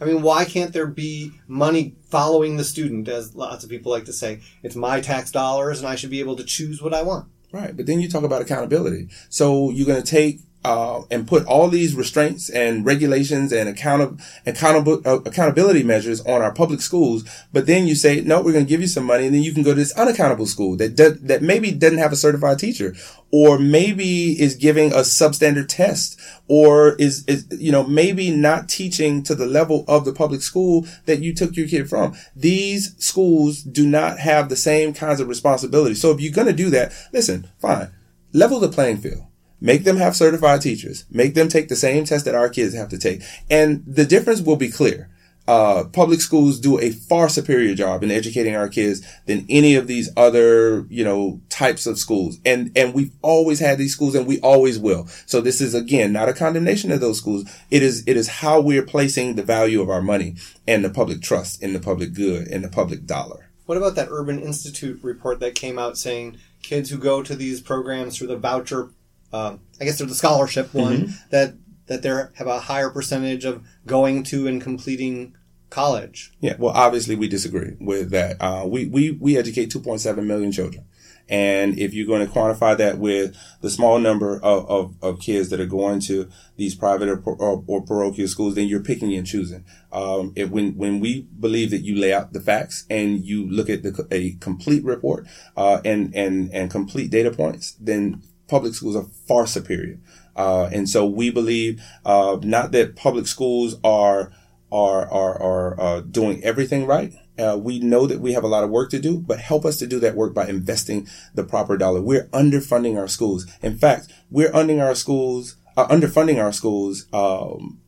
I 0.00 0.04
mean, 0.04 0.22
why 0.22 0.44
can't 0.44 0.72
there 0.72 0.86
be 0.86 1.32
money 1.46 1.96
following 2.10 2.56
the 2.56 2.64
student, 2.64 3.08
as 3.08 3.34
lots 3.34 3.64
of 3.64 3.70
people 3.70 3.92
like 3.92 4.04
to 4.06 4.12
say? 4.12 4.40
It's 4.62 4.76
my 4.76 5.00
tax 5.00 5.30
dollars 5.30 5.78
and 5.78 5.88
I 5.88 5.96
should 5.96 6.10
be 6.10 6.20
able 6.20 6.36
to 6.36 6.44
choose 6.44 6.82
what 6.82 6.92
I 6.92 7.02
want. 7.02 7.28
Right. 7.52 7.76
But 7.76 7.86
then 7.86 8.00
you 8.00 8.08
talk 8.08 8.24
about 8.24 8.42
accountability. 8.42 9.08
So 9.28 9.70
you're 9.70 9.86
going 9.86 10.02
to 10.02 10.08
take 10.08 10.40
uh, 10.66 11.04
and 11.12 11.28
put 11.28 11.46
all 11.46 11.68
these 11.68 11.94
restraints 11.94 12.50
and 12.50 12.84
regulations 12.84 13.52
and 13.52 13.68
account- 13.68 14.20
accountable, 14.46 15.00
uh, 15.04 15.20
accountability 15.20 15.84
measures 15.84 16.20
on 16.22 16.42
our 16.42 16.52
public 16.52 16.80
schools. 16.80 17.22
But 17.52 17.66
then 17.66 17.86
you 17.86 17.94
say, 17.94 18.20
no, 18.20 18.42
we're 18.42 18.52
going 18.52 18.64
to 18.64 18.68
give 18.68 18.80
you 18.80 18.88
some 18.88 19.04
money 19.04 19.26
and 19.26 19.34
then 19.34 19.44
you 19.44 19.54
can 19.54 19.62
go 19.62 19.70
to 19.70 19.76
this 19.76 19.96
unaccountable 19.96 20.46
school 20.46 20.76
that 20.78 20.96
that 20.96 21.40
maybe 21.40 21.70
doesn't 21.70 21.98
have 21.98 22.12
a 22.12 22.16
certified 22.16 22.58
teacher 22.58 22.96
or 23.30 23.60
maybe 23.60 24.40
is 24.40 24.56
giving 24.56 24.90
a 24.92 25.02
substandard 25.02 25.68
test 25.68 26.18
or 26.48 26.96
is, 26.96 27.24
is, 27.28 27.46
you 27.52 27.70
know, 27.70 27.84
maybe 27.84 28.32
not 28.32 28.68
teaching 28.68 29.22
to 29.22 29.36
the 29.36 29.46
level 29.46 29.84
of 29.86 30.04
the 30.04 30.12
public 30.12 30.42
school 30.42 30.84
that 31.04 31.20
you 31.20 31.32
took 31.32 31.54
your 31.54 31.68
kid 31.68 31.88
from. 31.88 32.16
These 32.34 32.96
schools 32.98 33.62
do 33.62 33.86
not 33.86 34.18
have 34.18 34.48
the 34.48 34.56
same 34.56 34.92
kinds 34.92 35.20
of 35.20 35.28
responsibilities. 35.28 36.00
So 36.00 36.10
if 36.10 36.20
you're 36.20 36.32
going 36.32 36.48
to 36.48 36.52
do 36.52 36.70
that, 36.70 36.92
listen, 37.12 37.46
fine, 37.60 37.92
level 38.32 38.58
the 38.58 38.68
playing 38.68 38.96
field 38.96 39.25
Make 39.60 39.84
them 39.84 39.96
have 39.96 40.14
certified 40.16 40.60
teachers. 40.60 41.04
Make 41.10 41.34
them 41.34 41.48
take 41.48 41.68
the 41.68 41.76
same 41.76 42.04
test 42.04 42.24
that 42.24 42.34
our 42.34 42.48
kids 42.48 42.74
have 42.74 42.88
to 42.90 42.98
take. 42.98 43.22
And 43.50 43.82
the 43.86 44.04
difference 44.04 44.40
will 44.40 44.56
be 44.56 44.70
clear. 44.70 45.10
uh, 45.48 45.84
public 45.92 46.20
schools 46.20 46.58
do 46.58 46.78
a 46.80 46.90
far 46.90 47.28
superior 47.28 47.74
job 47.74 48.02
in 48.02 48.10
educating 48.10 48.56
our 48.56 48.68
kids 48.68 49.06
than 49.26 49.46
any 49.48 49.74
of 49.76 49.86
these 49.86 50.10
other, 50.16 50.86
you 50.88 51.04
know, 51.04 51.40
types 51.48 51.86
of 51.86 51.98
schools. 51.98 52.38
And, 52.44 52.72
and 52.76 52.94
we've 52.94 53.12
always 53.22 53.60
had 53.60 53.78
these 53.78 53.92
schools 53.92 54.14
and 54.14 54.26
we 54.26 54.40
always 54.40 54.78
will. 54.78 55.06
So 55.26 55.40
this 55.40 55.60
is 55.60 55.74
again, 55.74 56.12
not 56.12 56.28
a 56.28 56.32
condemnation 56.32 56.90
of 56.90 57.00
those 57.00 57.18
schools. 57.18 57.48
It 57.70 57.82
is, 57.82 58.02
it 58.06 58.16
is 58.16 58.28
how 58.28 58.60
we're 58.60 58.82
placing 58.82 59.34
the 59.36 59.42
value 59.42 59.80
of 59.80 59.90
our 59.90 60.02
money 60.02 60.36
and 60.66 60.84
the 60.84 60.90
public 60.90 61.22
trust 61.22 61.62
in 61.62 61.72
the 61.72 61.80
public 61.80 62.12
good 62.12 62.48
and 62.48 62.64
the 62.64 62.68
public 62.68 63.06
dollar. 63.06 63.48
What 63.66 63.78
about 63.78 63.96
that 63.96 64.08
Urban 64.10 64.38
Institute 64.40 65.00
report 65.02 65.40
that 65.40 65.56
came 65.56 65.78
out 65.78 65.98
saying 65.98 66.38
kids 66.62 66.90
who 66.90 66.98
go 66.98 67.22
to 67.22 67.34
these 67.34 67.60
programs 67.60 68.16
through 68.16 68.28
the 68.28 68.36
voucher, 68.36 68.90
um, 69.32 69.60
I 69.80 69.84
guess 69.84 69.98
they're 69.98 70.06
the 70.06 70.14
scholarship 70.14 70.72
one, 70.74 70.96
mm-hmm. 70.98 71.12
that 71.30 71.54
that 71.86 72.02
they 72.02 72.08
have 72.08 72.46
a 72.46 72.60
higher 72.60 72.90
percentage 72.90 73.44
of 73.44 73.64
going 73.86 74.22
to 74.24 74.46
and 74.46 74.60
completing 74.60 75.36
college. 75.70 76.32
Yeah, 76.40 76.56
well, 76.58 76.72
obviously 76.74 77.16
we 77.16 77.28
disagree 77.28 77.76
with 77.80 78.10
that. 78.10 78.36
Uh, 78.40 78.66
we, 78.66 78.86
we, 78.86 79.12
we 79.12 79.36
educate 79.36 79.70
2.7 79.70 80.24
million 80.24 80.52
children. 80.52 80.84
And 81.28 81.76
if 81.76 81.92
you're 81.92 82.06
going 82.06 82.24
to 82.24 82.32
quantify 82.32 82.76
that 82.76 82.98
with 82.98 83.36
the 83.60 83.68
small 83.68 83.98
number 83.98 84.36
of, 84.36 84.70
of, 84.70 84.94
of 85.02 85.20
kids 85.20 85.50
that 85.50 85.60
are 85.60 85.66
going 85.66 85.98
to 86.02 86.28
these 86.56 86.76
private 86.76 87.08
or, 87.08 87.20
or, 87.20 87.64
or 87.66 87.82
parochial 87.82 88.28
schools, 88.28 88.54
then 88.54 88.68
you're 88.68 88.82
picking 88.82 89.12
and 89.12 89.26
choosing. 89.26 89.64
Um, 89.90 90.32
it, 90.36 90.50
when, 90.50 90.76
when 90.76 91.00
we 91.00 91.22
believe 91.22 91.70
that 91.72 91.82
you 91.82 91.96
lay 91.96 92.12
out 92.12 92.32
the 92.32 92.40
facts 92.40 92.86
and 92.88 93.24
you 93.24 93.44
look 93.44 93.68
at 93.68 93.82
the, 93.82 94.06
a 94.12 94.36
complete 94.38 94.84
report, 94.84 95.26
uh, 95.56 95.80
and, 95.84 96.14
and, 96.14 96.52
and 96.52 96.70
complete 96.70 97.10
data 97.10 97.32
points, 97.32 97.72
then 97.80 98.22
public 98.48 98.74
schools 98.74 98.96
are 98.96 99.06
far 99.26 99.46
superior. 99.46 99.98
Uh, 100.34 100.68
and 100.72 100.88
so 100.88 101.06
we 101.06 101.30
believe, 101.30 101.82
uh, 102.04 102.38
not 102.42 102.72
that 102.72 102.96
public 102.96 103.26
schools 103.26 103.76
are, 103.82 104.32
are, 104.70 105.08
are, 105.10 105.42
are, 105.42 105.80
uh, 105.80 106.00
doing 106.02 106.42
everything 106.44 106.86
right. 106.86 107.14
Uh, 107.38 107.58
we 107.60 107.78
know 107.78 108.06
that 108.06 108.20
we 108.20 108.32
have 108.32 108.44
a 108.44 108.48
lot 108.48 108.64
of 108.64 108.70
work 108.70 108.90
to 108.90 108.98
do, 108.98 109.18
but 109.18 109.38
help 109.38 109.64
us 109.64 109.78
to 109.78 109.86
do 109.86 109.98
that 110.00 110.14
work 110.14 110.34
by 110.34 110.46
investing 110.46 111.06
the 111.34 111.44
proper 111.44 111.76
dollar. 111.76 112.00
We're 112.00 112.28
underfunding 112.28 112.98
our 112.98 113.08
schools. 113.08 113.46
In 113.62 113.76
fact, 113.76 114.12
we're 114.30 114.52
undering 114.52 114.80
our 114.80 114.94
schools, 114.94 115.56
uh, 115.76 115.86
underfunding 115.88 116.42
our 116.42 116.52
schools, 116.52 117.06
um, 117.12 117.80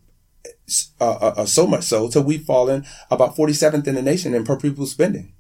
uh, 1.00 1.47
so 1.47 1.67
much 1.67 1.85
so 1.85 2.09
till 2.09 2.23
we've 2.23 2.45
fallen 2.45 2.85
about 3.11 3.37
47th 3.37 3.87
in 3.87 3.95
the 3.95 4.03
nation 4.03 4.35
in 4.35 4.45
per 4.45 4.57
pupil 4.57 4.87
spending. 4.87 5.33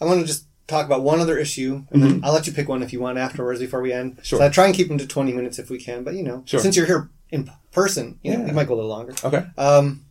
I 0.00 0.04
want 0.04 0.20
to 0.20 0.26
just 0.26 0.47
talk 0.68 0.86
about 0.86 1.02
one 1.02 1.18
other 1.18 1.38
issue, 1.38 1.84
and 1.90 2.02
mm-hmm. 2.02 2.12
then 2.12 2.20
I'll 2.22 2.32
let 2.32 2.46
you 2.46 2.52
pick 2.52 2.68
one 2.68 2.82
if 2.82 2.92
you 2.92 3.00
want 3.00 3.18
afterwards 3.18 3.58
before 3.58 3.80
we 3.80 3.92
end. 3.92 4.20
Sure. 4.22 4.38
So 4.38 4.44
I 4.44 4.48
try 4.48 4.66
and 4.66 4.74
keep 4.74 4.88
them 4.88 4.98
to 4.98 5.06
20 5.06 5.32
minutes 5.32 5.58
if 5.58 5.70
we 5.70 5.78
can, 5.78 6.04
but 6.04 6.14
you 6.14 6.22
know, 6.22 6.42
sure. 6.46 6.60
since 6.60 6.76
you're 6.76 6.86
here 6.86 7.10
in 7.30 7.50
person, 7.72 8.18
you 8.22 8.32
know, 8.32 8.44
yeah. 8.44 8.50
it 8.50 8.54
might 8.54 8.68
go 8.68 8.74
a 8.74 8.76
little 8.76 8.90
longer. 8.90 9.14
Okay. 9.24 9.46
Um, 9.56 10.04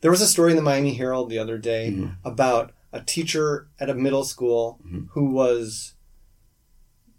there 0.00 0.10
was 0.10 0.22
a 0.22 0.26
story 0.26 0.52
in 0.52 0.56
the 0.56 0.62
Miami 0.62 0.94
Herald 0.94 1.28
the 1.28 1.38
other 1.38 1.58
day 1.58 1.90
mm-hmm. 1.90 2.12
about 2.24 2.72
a 2.92 3.00
teacher 3.00 3.66
at 3.80 3.90
a 3.90 3.94
middle 3.94 4.24
school 4.24 4.78
mm-hmm. 4.86 5.06
who 5.10 5.30
was 5.30 5.94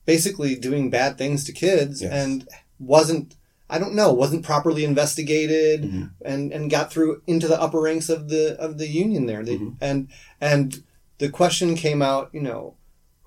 basically 0.05 0.55
doing 0.55 0.89
bad 0.89 1.17
things 1.17 1.43
to 1.43 1.51
kids 1.51 2.01
yes. 2.01 2.11
and 2.11 2.47
wasn't 2.79 3.35
I 3.69 3.79
don't 3.79 3.95
know, 3.95 4.13
wasn't 4.13 4.45
properly 4.45 4.85
investigated 4.85 5.83
mm-hmm. 5.83 6.05
and, 6.23 6.53
and 6.53 6.71
got 6.71 6.89
through 6.89 7.21
into 7.27 7.49
the 7.49 7.61
upper 7.61 7.81
ranks 7.81 8.07
of 8.07 8.29
the 8.29 8.55
of 8.57 8.77
the 8.77 8.87
union 8.87 9.25
there. 9.25 9.43
They, 9.43 9.57
mm-hmm. 9.57 9.75
and 9.81 10.07
and 10.39 10.83
the 11.17 11.29
question 11.29 11.75
came 11.75 12.01
out, 12.01 12.29
you 12.33 12.41
know, 12.41 12.75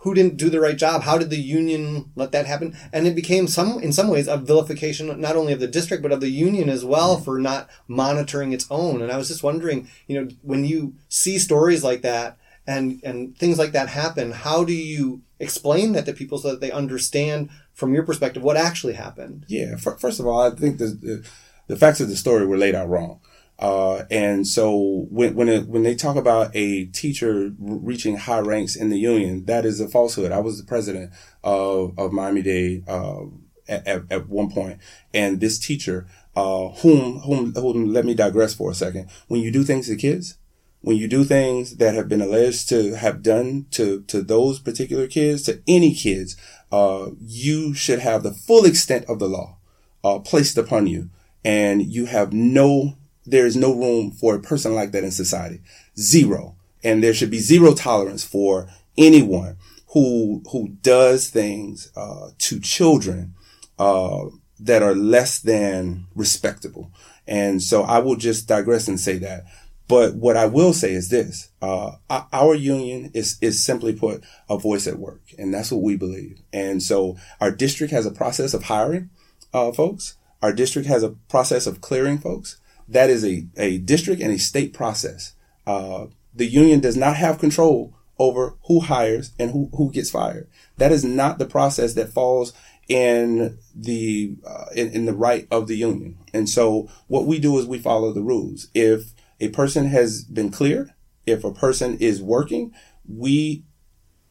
who 0.01 0.15
didn't 0.15 0.39
do 0.39 0.49
the 0.49 0.61
right 0.61 0.79
job? 0.79 1.03
How 1.03 1.19
did 1.19 1.29
the 1.29 1.37
union 1.37 2.11
let 2.17 2.33
that 2.33 2.47
happen? 2.47 2.75
And 2.93 3.07
it 3.07 3.15
became 3.15 3.47
some, 3.47 3.79
in 3.81 3.93
some 3.93 4.09
ways, 4.09 4.29
a 4.29 4.39
vilification 4.39 5.21
not 5.21 5.37
only 5.37 5.53
of 5.53 5.61
the 5.61 5.67
district 5.67 6.03
but 6.03 6.13
of 6.13 6.21
the 6.21 6.31
union 6.31 6.71
as 6.71 6.85
well 6.85 7.17
mm-hmm. 7.17 7.25
for 7.25 7.39
not 7.39 7.69
monitoring 7.87 8.53
its 8.53 8.67
own. 8.71 9.03
And 9.03 9.13
I 9.13 9.19
was 9.19 9.29
just 9.29 9.43
wondering, 9.43 9.89
you 10.07 10.19
know, 10.19 10.31
when 10.43 10.65
you 10.65 10.95
see 11.09 11.39
stories 11.39 11.85
like 11.85 12.01
that 12.03 12.39
and 12.67 13.01
and 13.05 13.37
things 13.37 13.59
like 13.59 13.73
that 13.73 13.91
happen, 13.91 14.33
how 14.33 14.65
do 14.65 14.73
you 14.73 15.21
explain 15.39 15.93
that 15.93 16.07
to 16.07 16.15
people 16.15 16.39
so 16.39 16.51
that 16.51 16.61
they 16.61 16.71
understand 16.71 17.51
from 17.75 17.93
your 17.93 18.03
perspective 18.03 18.43
what 18.43 18.57
actually 18.57 18.95
happened? 18.95 19.45
Yeah, 19.49 19.77
first 19.77 20.19
of 20.19 20.27
all, 20.27 20.41
I 20.41 20.51
think 20.51 20.79
the 20.79 20.87
the, 20.87 21.27
the 21.67 21.77
facts 21.77 22.01
of 22.01 22.09
the 22.09 22.17
story 22.17 22.47
were 22.47 22.59
laid 22.59 22.75
out 22.75 22.89
wrong. 22.89 23.21
Uh, 23.61 24.05
and 24.11 24.47
so 24.47 25.07
when 25.11 25.35
when 25.35 25.49
it, 25.49 25.69
when 25.69 25.83
they 25.83 25.95
talk 25.95 26.17
about 26.17 26.51
a 26.55 26.87
teacher 26.87 27.53
reaching 27.59 28.17
high 28.17 28.41
ranks 28.41 28.75
in 28.75 28.89
the 28.89 28.99
union, 28.99 29.45
that 29.45 29.67
is 29.67 29.81
a 29.81 29.89
falsehood. 29.89 30.33
I 30.33 30.41
was 30.41 30.59
the 30.59 30.67
president 30.67 31.13
of 31.45 31.93
of 31.99 32.11
Miami 32.11 32.41
Dade 32.41 32.89
uh, 32.89 33.25
at, 33.69 34.11
at, 34.11 34.29
one 34.31 34.51
point, 34.51 34.79
and 35.13 35.41
this 35.41 35.59
teacher, 35.59 36.07
uh, 36.35 36.69
whom 36.69 37.21
whom 37.21 37.53
whom 37.53 37.93
let 37.93 38.07
me 38.07 38.15
digress 38.15 38.55
for 38.55 38.71
a 38.71 38.75
second. 38.75 39.11
When 39.29 39.43
you 39.43 39.51
do 39.53 39.63
things 39.63 39.89
to 39.89 39.97
kids, 39.97 40.39
when 40.81 40.97
you 40.97 41.07
do 41.07 41.23
things 41.23 41.77
that 41.77 41.95
have 41.95 42.09
been 42.09 42.23
alleged 42.23 42.71
to 42.71 42.95
have 42.95 43.23
done 43.23 43.67
to 43.73 44.01
to 44.05 44.23
those 44.23 44.59
particular 44.59 45.07
kids, 45.07 45.43
to 45.43 45.61
any 45.69 45.95
kids, 45.95 46.35
uh, 46.73 47.11
you 47.21 47.75
should 47.75 47.99
have 47.99 48.23
the 48.23 48.33
full 48.33 48.65
extent 48.65 49.05
of 49.05 49.19
the 49.19 49.29
law 49.29 49.59
uh, 50.03 50.19
placed 50.19 50.57
upon 50.57 50.87
you, 50.87 51.11
and 51.45 51.83
you 51.83 52.07
have 52.07 52.33
no 52.33 52.97
there 53.31 53.47
is 53.47 53.57
no 53.57 53.75
room 53.75 54.11
for 54.11 54.35
a 54.35 54.41
person 54.41 54.75
like 54.75 54.93
that 54.93 55.05
in 55.05 55.11
society. 55.11 55.61
Zero. 55.99 56.57
And 56.83 57.03
there 57.03 57.15
should 57.15 57.31
be 57.31 57.39
zero 57.39 57.75
tolerance 57.75 58.25
for 58.25 58.69
anyone 58.97 59.57
who, 59.89 60.43
who 60.51 60.69
does 60.83 61.29
things, 61.29 61.91
uh, 61.97 62.31
to 62.39 62.61
children, 62.61 63.35
uh, 63.79 64.27
that 64.59 64.83
are 64.83 64.95
less 64.95 65.39
than 65.39 66.07
respectable. 66.15 66.91
And 67.27 67.63
so 67.63 67.83
I 67.83 67.99
will 67.99 68.17
just 68.17 68.49
digress 68.49 68.89
and 68.89 68.99
say 68.99 69.19
that. 69.19 69.45
But 69.89 70.15
what 70.15 70.37
I 70.37 70.47
will 70.47 70.73
say 70.73 70.93
is 70.93 71.09
this, 71.09 71.51
uh, 71.61 71.93
our 72.09 72.55
union 72.55 73.11
is, 73.13 73.39
is 73.41 73.65
simply 73.65 73.93
put 73.93 74.23
a 74.49 74.57
voice 74.57 74.87
at 74.87 74.99
work. 74.99 75.23
And 75.39 75.53
that's 75.53 75.73
what 75.73 75.83
we 75.83 75.97
believe. 75.97 76.41
And 76.53 76.83
so 76.83 77.17
our 77.41 77.51
district 77.51 77.93
has 77.93 78.07
a 78.07 78.13
process 78.13 78.55
of 78.55 78.65
hiring, 78.65 79.11
uh, 79.53 79.73
folks. 79.73 80.15
Our 80.43 80.53
district 80.53 80.87
has 80.89 81.03
a 81.03 81.17
process 81.29 81.67
of 81.67 81.81
clearing 81.81 82.19
folks 82.19 82.61
that 82.91 83.09
is 83.09 83.25
a, 83.25 83.47
a 83.57 83.79
district 83.79 84.21
and 84.21 84.33
a 84.33 84.39
state 84.39 84.75
process. 84.75 85.35
Uh, 85.67 86.07
the 86.35 86.47
union 86.47 86.81
does 86.81 86.97
not 86.97 87.17
have 87.17 87.39
control 87.39 87.95
over 88.19 88.57
who 88.67 88.81
hires 88.81 89.33
and 89.39 89.51
who, 89.53 89.71
who 89.75 89.91
gets 89.91 90.11
fired. 90.11 90.49
That 90.77 90.93
is 90.93 91.05
not 91.05 91.39
the 91.39 91.47
process 91.47 91.95
that 91.95 92.13
falls 92.13 92.53
in 92.89 93.59
the 93.75 94.37
uh, 94.47 94.67
in, 94.75 94.91
in 94.91 95.07
the 95.07 95.15
right 95.15 95.47
of 95.51 95.69
the 95.69 95.77
union. 95.77 96.19
And 96.35 96.49
so 96.49 96.89
what 97.07 97.27
we 97.27 97.39
do 97.39 97.59
is 97.59 97.67
we 97.67 97.79
follow 97.79 98.13
the 98.13 98.23
rules. 98.23 98.67
If 98.75 99.15
a 99.39 99.49
person 99.49 99.87
has 99.87 100.25
been 100.25 100.51
cleared, 100.51 100.93
if 101.25 101.45
a 101.45 101.53
person 101.53 101.97
is 101.99 102.21
working, 102.21 102.75
we 103.09 103.65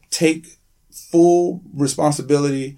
take 0.10 0.60
full 0.92 1.62
responsibility 1.74 2.78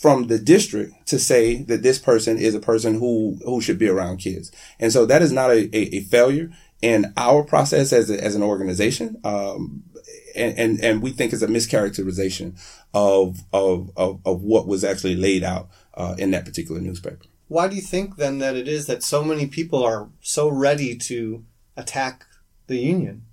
from 0.00 0.28
the 0.28 0.38
district 0.38 1.06
to 1.06 1.18
say 1.18 1.62
that 1.64 1.82
this 1.82 1.98
person 1.98 2.38
is 2.38 2.54
a 2.54 2.60
person 2.60 2.98
who 2.98 3.38
who 3.44 3.60
should 3.60 3.78
be 3.78 3.88
around 3.88 4.16
kids, 4.16 4.50
and 4.78 4.92
so 4.92 5.06
that 5.06 5.22
is 5.22 5.32
not 5.32 5.50
a, 5.50 5.68
a, 5.76 5.96
a 5.96 6.00
failure 6.00 6.50
in 6.80 7.12
our 7.16 7.42
process 7.44 7.92
as 7.92 8.10
a, 8.10 8.24
as 8.24 8.34
an 8.34 8.42
organization. 8.42 9.20
Um, 9.24 9.84
and, 10.34 10.58
and, 10.58 10.84
and 10.84 11.02
we 11.02 11.10
think 11.10 11.32
it's 11.32 11.42
a 11.42 11.48
mischaracterization 11.48 12.58
of, 12.94 13.40
of, 13.52 13.90
of, 13.96 14.20
of 14.24 14.42
what 14.42 14.66
was 14.66 14.84
actually 14.84 15.16
laid 15.16 15.44
out, 15.44 15.68
uh, 15.94 16.14
in 16.18 16.30
that 16.30 16.44
particular 16.44 16.80
newspaper. 16.80 17.26
Why 17.48 17.68
do 17.68 17.76
you 17.76 17.82
think 17.82 18.16
then 18.16 18.38
that 18.38 18.56
it 18.56 18.68
is 18.68 18.86
that 18.86 19.02
so 19.02 19.24
many 19.24 19.46
people 19.46 19.82
are 19.82 20.08
so 20.20 20.48
ready 20.48 20.96
to 20.96 21.44
attack 21.76 22.24
the 22.68 22.78
union? 22.78 23.24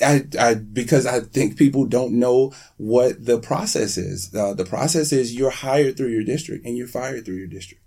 I, 0.00 0.24
I, 0.38 0.54
because 0.54 1.06
I 1.06 1.20
think 1.20 1.56
people 1.56 1.86
don't 1.86 2.14
know 2.14 2.52
what 2.76 3.24
the 3.24 3.38
process 3.38 3.96
is. 3.96 4.34
Uh, 4.34 4.54
the 4.54 4.64
process 4.64 5.12
is 5.12 5.34
you're 5.34 5.50
hired 5.50 5.96
through 5.96 6.08
your 6.08 6.24
district 6.24 6.66
and 6.66 6.76
you're 6.76 6.86
fired 6.86 7.24
through 7.24 7.36
your 7.36 7.48
district. 7.48 7.82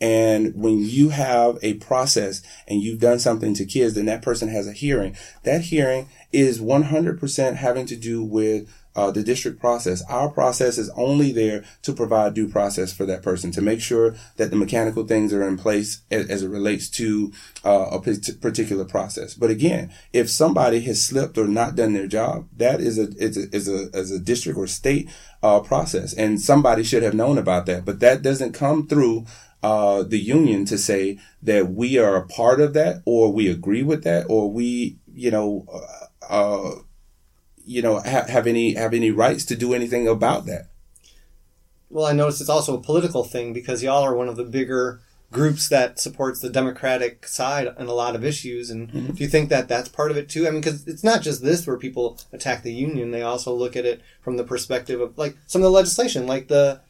And 0.00 0.54
when 0.54 0.80
you 0.80 1.08
have 1.08 1.58
a 1.62 1.74
process 1.74 2.42
and 2.68 2.82
you've 2.82 3.00
done 3.00 3.18
something 3.18 3.54
to 3.54 3.64
kids, 3.64 3.94
then 3.94 4.06
that 4.06 4.22
person 4.22 4.48
has 4.48 4.66
a 4.66 4.72
hearing. 4.72 5.16
That 5.44 5.62
hearing 5.62 6.08
is 6.32 6.60
100% 6.60 7.56
having 7.56 7.86
to 7.86 7.96
do 7.96 8.22
with 8.22 8.68
uh, 8.96 9.10
the 9.10 9.22
district 9.22 9.60
process. 9.60 10.02
Our 10.08 10.30
process 10.30 10.78
is 10.78 10.90
only 10.96 11.30
there 11.30 11.64
to 11.82 11.92
provide 11.92 12.34
due 12.34 12.48
process 12.48 12.92
for 12.92 13.04
that 13.06 13.22
person 13.22 13.50
to 13.52 13.62
make 13.62 13.80
sure 13.80 14.16
that 14.36 14.50
the 14.50 14.56
mechanical 14.56 15.06
things 15.06 15.32
are 15.34 15.46
in 15.46 15.58
place 15.58 16.00
as, 16.10 16.28
as 16.28 16.42
it 16.42 16.48
relates 16.48 16.88
to 16.90 17.30
uh, 17.64 17.90
a 17.92 18.00
p- 18.00 18.32
particular 18.40 18.86
process. 18.86 19.34
But 19.34 19.50
again, 19.50 19.92
if 20.12 20.30
somebody 20.30 20.80
has 20.80 21.02
slipped 21.02 21.36
or 21.36 21.46
not 21.46 21.76
done 21.76 21.92
their 21.92 22.06
job, 22.06 22.48
that 22.56 22.80
is 22.80 22.98
a 22.98 23.08
is 23.18 23.36
a 23.36 23.54
is 23.54 23.68
a, 23.68 23.90
is 23.96 24.10
a 24.10 24.18
district 24.18 24.58
or 24.58 24.66
state 24.66 25.10
uh, 25.42 25.60
process, 25.60 26.14
and 26.14 26.40
somebody 26.40 26.82
should 26.82 27.02
have 27.02 27.14
known 27.14 27.36
about 27.36 27.66
that. 27.66 27.84
But 27.84 28.00
that 28.00 28.22
doesn't 28.22 28.52
come 28.52 28.88
through. 28.88 29.26
Uh, 29.62 30.04
the 30.04 30.18
union 30.18 30.64
to 30.64 30.78
say 30.78 31.18
that 31.42 31.72
we 31.72 31.98
are 31.98 32.14
a 32.14 32.26
part 32.26 32.60
of 32.60 32.72
that 32.74 33.02
or 33.04 33.32
we 33.32 33.48
agree 33.48 33.82
with 33.82 34.04
that 34.04 34.24
or 34.28 34.48
we, 34.48 34.96
you 35.12 35.30
know, 35.30 35.66
uh, 35.72 36.26
uh 36.30 36.80
you 37.66 37.82
know, 37.82 38.00
ha- 38.00 38.26
have 38.28 38.46
any 38.46 38.74
have 38.74 38.94
any 38.94 39.10
rights 39.10 39.44
to 39.46 39.56
do 39.56 39.74
anything 39.74 40.08
about 40.08 40.46
that. 40.46 40.68
Well, 41.90 42.06
I 42.06 42.12
notice 42.12 42.40
it's 42.40 42.50
also 42.50 42.76
a 42.76 42.82
political 42.82 43.24
thing 43.24 43.52
because 43.52 43.82
y'all 43.82 44.02
are 44.02 44.14
one 44.14 44.28
of 44.28 44.36
the 44.36 44.44
bigger 44.44 45.00
groups 45.32 45.68
that 45.68 45.98
supports 45.98 46.40
the 46.40 46.48
Democratic 46.48 47.26
side 47.26 47.68
on 47.78 47.86
a 47.86 47.92
lot 47.92 48.14
of 48.14 48.24
issues. 48.24 48.70
And 48.70 48.88
mm-hmm. 48.88 49.12
do 49.12 49.22
you 49.22 49.28
think 49.28 49.50
that 49.50 49.68
that's 49.68 49.88
part 49.88 50.10
of 50.10 50.16
it 50.16 50.28
too? 50.28 50.46
I 50.46 50.50
mean, 50.50 50.60
because 50.60 50.86
it's 50.86 51.04
not 51.04 51.22
just 51.22 51.42
this 51.42 51.66
where 51.66 51.76
people 51.76 52.18
attack 52.32 52.62
the 52.62 52.72
union; 52.72 53.10
they 53.10 53.22
also 53.22 53.52
look 53.52 53.76
at 53.76 53.84
it 53.84 54.02
from 54.20 54.36
the 54.36 54.44
perspective 54.44 55.00
of 55.00 55.18
like 55.18 55.36
some 55.46 55.60
of 55.60 55.64
the 55.64 55.70
legislation, 55.70 56.26
like 56.26 56.48
the 56.48 56.80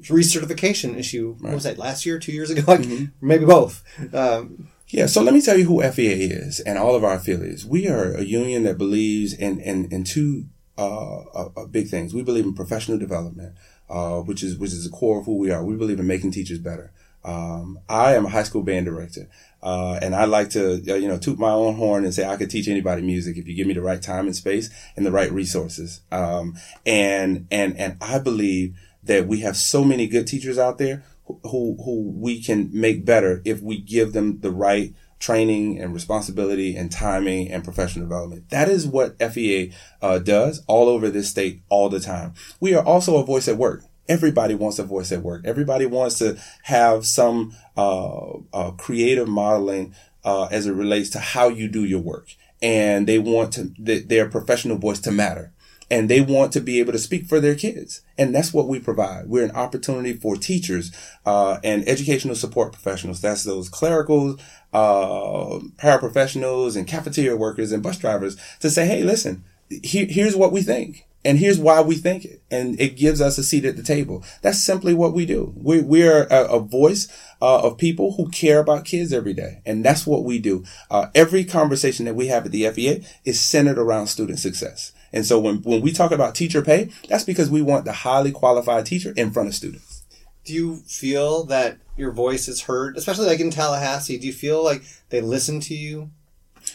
recertification 0.00 0.96
issue. 0.98 1.36
Right. 1.40 1.50
What 1.50 1.54
was 1.54 1.64
that 1.64 1.78
last 1.78 2.06
year, 2.06 2.18
two 2.18 2.32
years 2.32 2.50
ago? 2.50 2.62
Like, 2.66 2.80
mm-hmm. 2.82 3.26
Maybe 3.26 3.44
both. 3.44 3.82
Um, 4.14 4.68
yeah, 4.92 5.06
so 5.06 5.22
let 5.22 5.32
me 5.32 5.40
tell 5.40 5.58
you 5.58 5.64
who 5.64 5.82
FEA 5.90 6.24
is 6.24 6.60
and 6.60 6.76
all 6.76 6.94
of 6.94 7.02
our 7.02 7.14
affiliates. 7.14 7.64
We 7.64 7.88
are 7.88 8.12
a 8.12 8.22
union 8.22 8.64
that 8.64 8.76
believes 8.76 9.32
in 9.32 9.58
in, 9.58 9.86
in 9.90 10.04
two 10.04 10.44
uh, 10.76 11.20
uh, 11.20 11.48
uh 11.56 11.66
big 11.66 11.88
things. 11.88 12.12
We 12.12 12.22
believe 12.22 12.44
in 12.44 12.52
professional 12.52 12.98
development, 12.98 13.54
uh, 13.88 14.20
which 14.20 14.42
is 14.42 14.58
which 14.58 14.72
is 14.72 14.84
the 14.84 14.94
core 14.94 15.20
of 15.20 15.24
who 15.24 15.38
we 15.38 15.50
are. 15.50 15.64
We 15.64 15.76
believe 15.76 15.98
in 15.98 16.06
making 16.06 16.32
teachers 16.32 16.58
better. 16.58 16.92
Um, 17.24 17.78
I 17.88 18.16
am 18.16 18.26
a 18.26 18.28
high 18.28 18.42
school 18.42 18.62
band 18.64 18.84
director, 18.84 19.28
uh, 19.62 19.98
and 20.02 20.14
I 20.14 20.26
like 20.26 20.50
to, 20.50 20.74
uh, 20.74 20.94
you 20.96 21.08
know, 21.08 21.18
toot 21.18 21.38
my 21.38 21.52
own 21.52 21.76
horn 21.76 22.04
and 22.04 22.12
say 22.12 22.28
I 22.28 22.36
could 22.36 22.50
teach 22.50 22.68
anybody 22.68 23.00
music 23.00 23.38
if 23.38 23.48
you 23.48 23.54
give 23.54 23.66
me 23.66 23.74
the 23.74 23.80
right 23.80 24.02
time 24.02 24.26
and 24.26 24.36
space 24.36 24.68
and 24.96 25.06
the 25.06 25.12
right 25.12 25.32
resources. 25.32 26.02
Um, 26.10 26.58
and 26.84 27.46
and 27.50 27.78
and 27.78 27.96
I 28.02 28.18
believe 28.18 28.76
that 29.04 29.26
we 29.26 29.40
have 29.40 29.56
so 29.56 29.84
many 29.84 30.06
good 30.06 30.26
teachers 30.26 30.58
out 30.58 30.78
there 30.78 31.02
who 31.26 31.76
who 31.84 32.10
we 32.14 32.42
can 32.42 32.70
make 32.72 33.04
better 33.04 33.42
if 33.44 33.60
we 33.60 33.80
give 33.80 34.12
them 34.12 34.40
the 34.40 34.50
right 34.50 34.94
training 35.22 35.78
and 35.80 35.94
responsibility 35.94 36.74
and 36.76 36.90
timing 36.90 37.50
and 37.50 37.62
professional 37.62 38.04
development. 38.04 38.50
That 38.50 38.68
is 38.68 38.86
what 38.86 39.22
FEA 39.22 39.72
uh, 40.02 40.18
does 40.18 40.64
all 40.66 40.88
over 40.88 41.10
this 41.10 41.30
state 41.30 41.62
all 41.68 41.88
the 41.88 42.00
time. 42.00 42.34
We 42.58 42.74
are 42.74 42.84
also 42.84 43.16
a 43.18 43.24
voice 43.24 43.46
at 43.46 43.56
work. 43.56 43.84
Everybody 44.08 44.56
wants 44.56 44.80
a 44.80 44.84
voice 44.84 45.12
at 45.12 45.22
work. 45.22 45.42
Everybody 45.46 45.86
wants 45.86 46.18
to 46.18 46.36
have 46.64 47.06
some 47.06 47.56
uh, 47.76 48.38
uh, 48.52 48.72
creative 48.72 49.28
modeling 49.28 49.94
uh, 50.24 50.48
as 50.50 50.66
it 50.66 50.72
relates 50.72 51.10
to 51.10 51.20
how 51.20 51.48
you 51.48 51.68
do 51.68 51.84
your 51.84 52.00
work, 52.00 52.34
and 52.60 53.06
they 53.06 53.20
want 53.20 53.52
to 53.54 53.72
th- 53.74 54.08
their 54.08 54.28
professional 54.28 54.76
voice 54.76 54.98
to 55.00 55.12
matter 55.12 55.51
and 55.92 56.08
they 56.08 56.22
want 56.22 56.54
to 56.54 56.60
be 56.60 56.80
able 56.80 56.90
to 56.90 56.98
speak 56.98 57.26
for 57.26 57.38
their 57.38 57.54
kids. 57.54 58.00
And 58.16 58.34
that's 58.34 58.54
what 58.54 58.66
we 58.66 58.80
provide. 58.80 59.28
We're 59.28 59.44
an 59.44 59.50
opportunity 59.50 60.14
for 60.14 60.36
teachers, 60.36 60.90
uh, 61.26 61.58
and 61.62 61.86
educational 61.86 62.34
support 62.34 62.72
professionals. 62.72 63.20
That's 63.20 63.44
those 63.44 63.68
clericals, 63.68 64.40
uh, 64.72 65.60
paraprofessionals 65.76 66.76
and 66.76 66.86
cafeteria 66.86 67.36
workers 67.36 67.72
and 67.72 67.82
bus 67.82 67.98
drivers 67.98 68.38
to 68.60 68.70
say, 68.70 68.86
Hey, 68.86 69.04
listen, 69.04 69.44
he- 69.68 70.06
here's 70.06 70.34
what 70.34 70.50
we 70.50 70.62
think. 70.62 71.06
And 71.26 71.38
here's 71.38 71.58
why 71.58 71.82
we 71.82 71.96
think 71.96 72.24
it. 72.24 72.42
And 72.50 72.80
it 72.80 72.96
gives 72.96 73.20
us 73.20 73.36
a 73.36 73.44
seat 73.44 73.66
at 73.66 73.76
the 73.76 73.82
table. 73.82 74.24
That's 74.40 74.58
simply 74.58 74.94
what 74.94 75.12
we 75.12 75.26
do. 75.26 75.52
We, 75.54 75.82
we're 75.82 76.24
a, 76.24 76.54
a 76.54 76.58
voice 76.58 77.06
uh, 77.40 77.60
of 77.60 77.76
people 77.78 78.14
who 78.14 78.28
care 78.30 78.58
about 78.60 78.86
kids 78.86 79.12
every 79.12 79.34
day. 79.34 79.60
And 79.66 79.84
that's 79.84 80.06
what 80.06 80.24
we 80.24 80.38
do. 80.38 80.64
Uh, 80.90 81.08
every 81.14 81.44
conversation 81.44 82.06
that 82.06 82.16
we 82.16 82.26
have 82.28 82.46
at 82.46 82.50
the 82.50 82.68
FEA 82.70 83.04
is 83.24 83.38
centered 83.40 83.78
around 83.78 84.08
student 84.08 84.40
success. 84.40 84.92
And 85.12 85.26
so 85.26 85.38
when, 85.38 85.56
when 85.62 85.82
we 85.82 85.92
talk 85.92 86.10
about 86.10 86.34
teacher 86.34 86.62
pay, 86.62 86.90
that's 87.08 87.24
because 87.24 87.50
we 87.50 87.62
want 87.62 87.84
the 87.84 87.92
highly 87.92 88.32
qualified 88.32 88.86
teacher 88.86 89.12
in 89.16 89.30
front 89.30 89.48
of 89.48 89.54
students. 89.54 90.04
Do 90.44 90.54
you 90.54 90.76
feel 90.86 91.44
that 91.44 91.78
your 91.96 92.10
voice 92.10 92.48
is 92.48 92.62
heard, 92.62 92.96
especially 92.96 93.26
like 93.26 93.40
in 93.40 93.50
Tallahassee? 93.50 94.18
Do 94.18 94.26
you 94.26 94.32
feel 94.32 94.64
like 94.64 94.82
they 95.10 95.20
listen 95.20 95.60
to 95.60 95.74
you? 95.74 96.10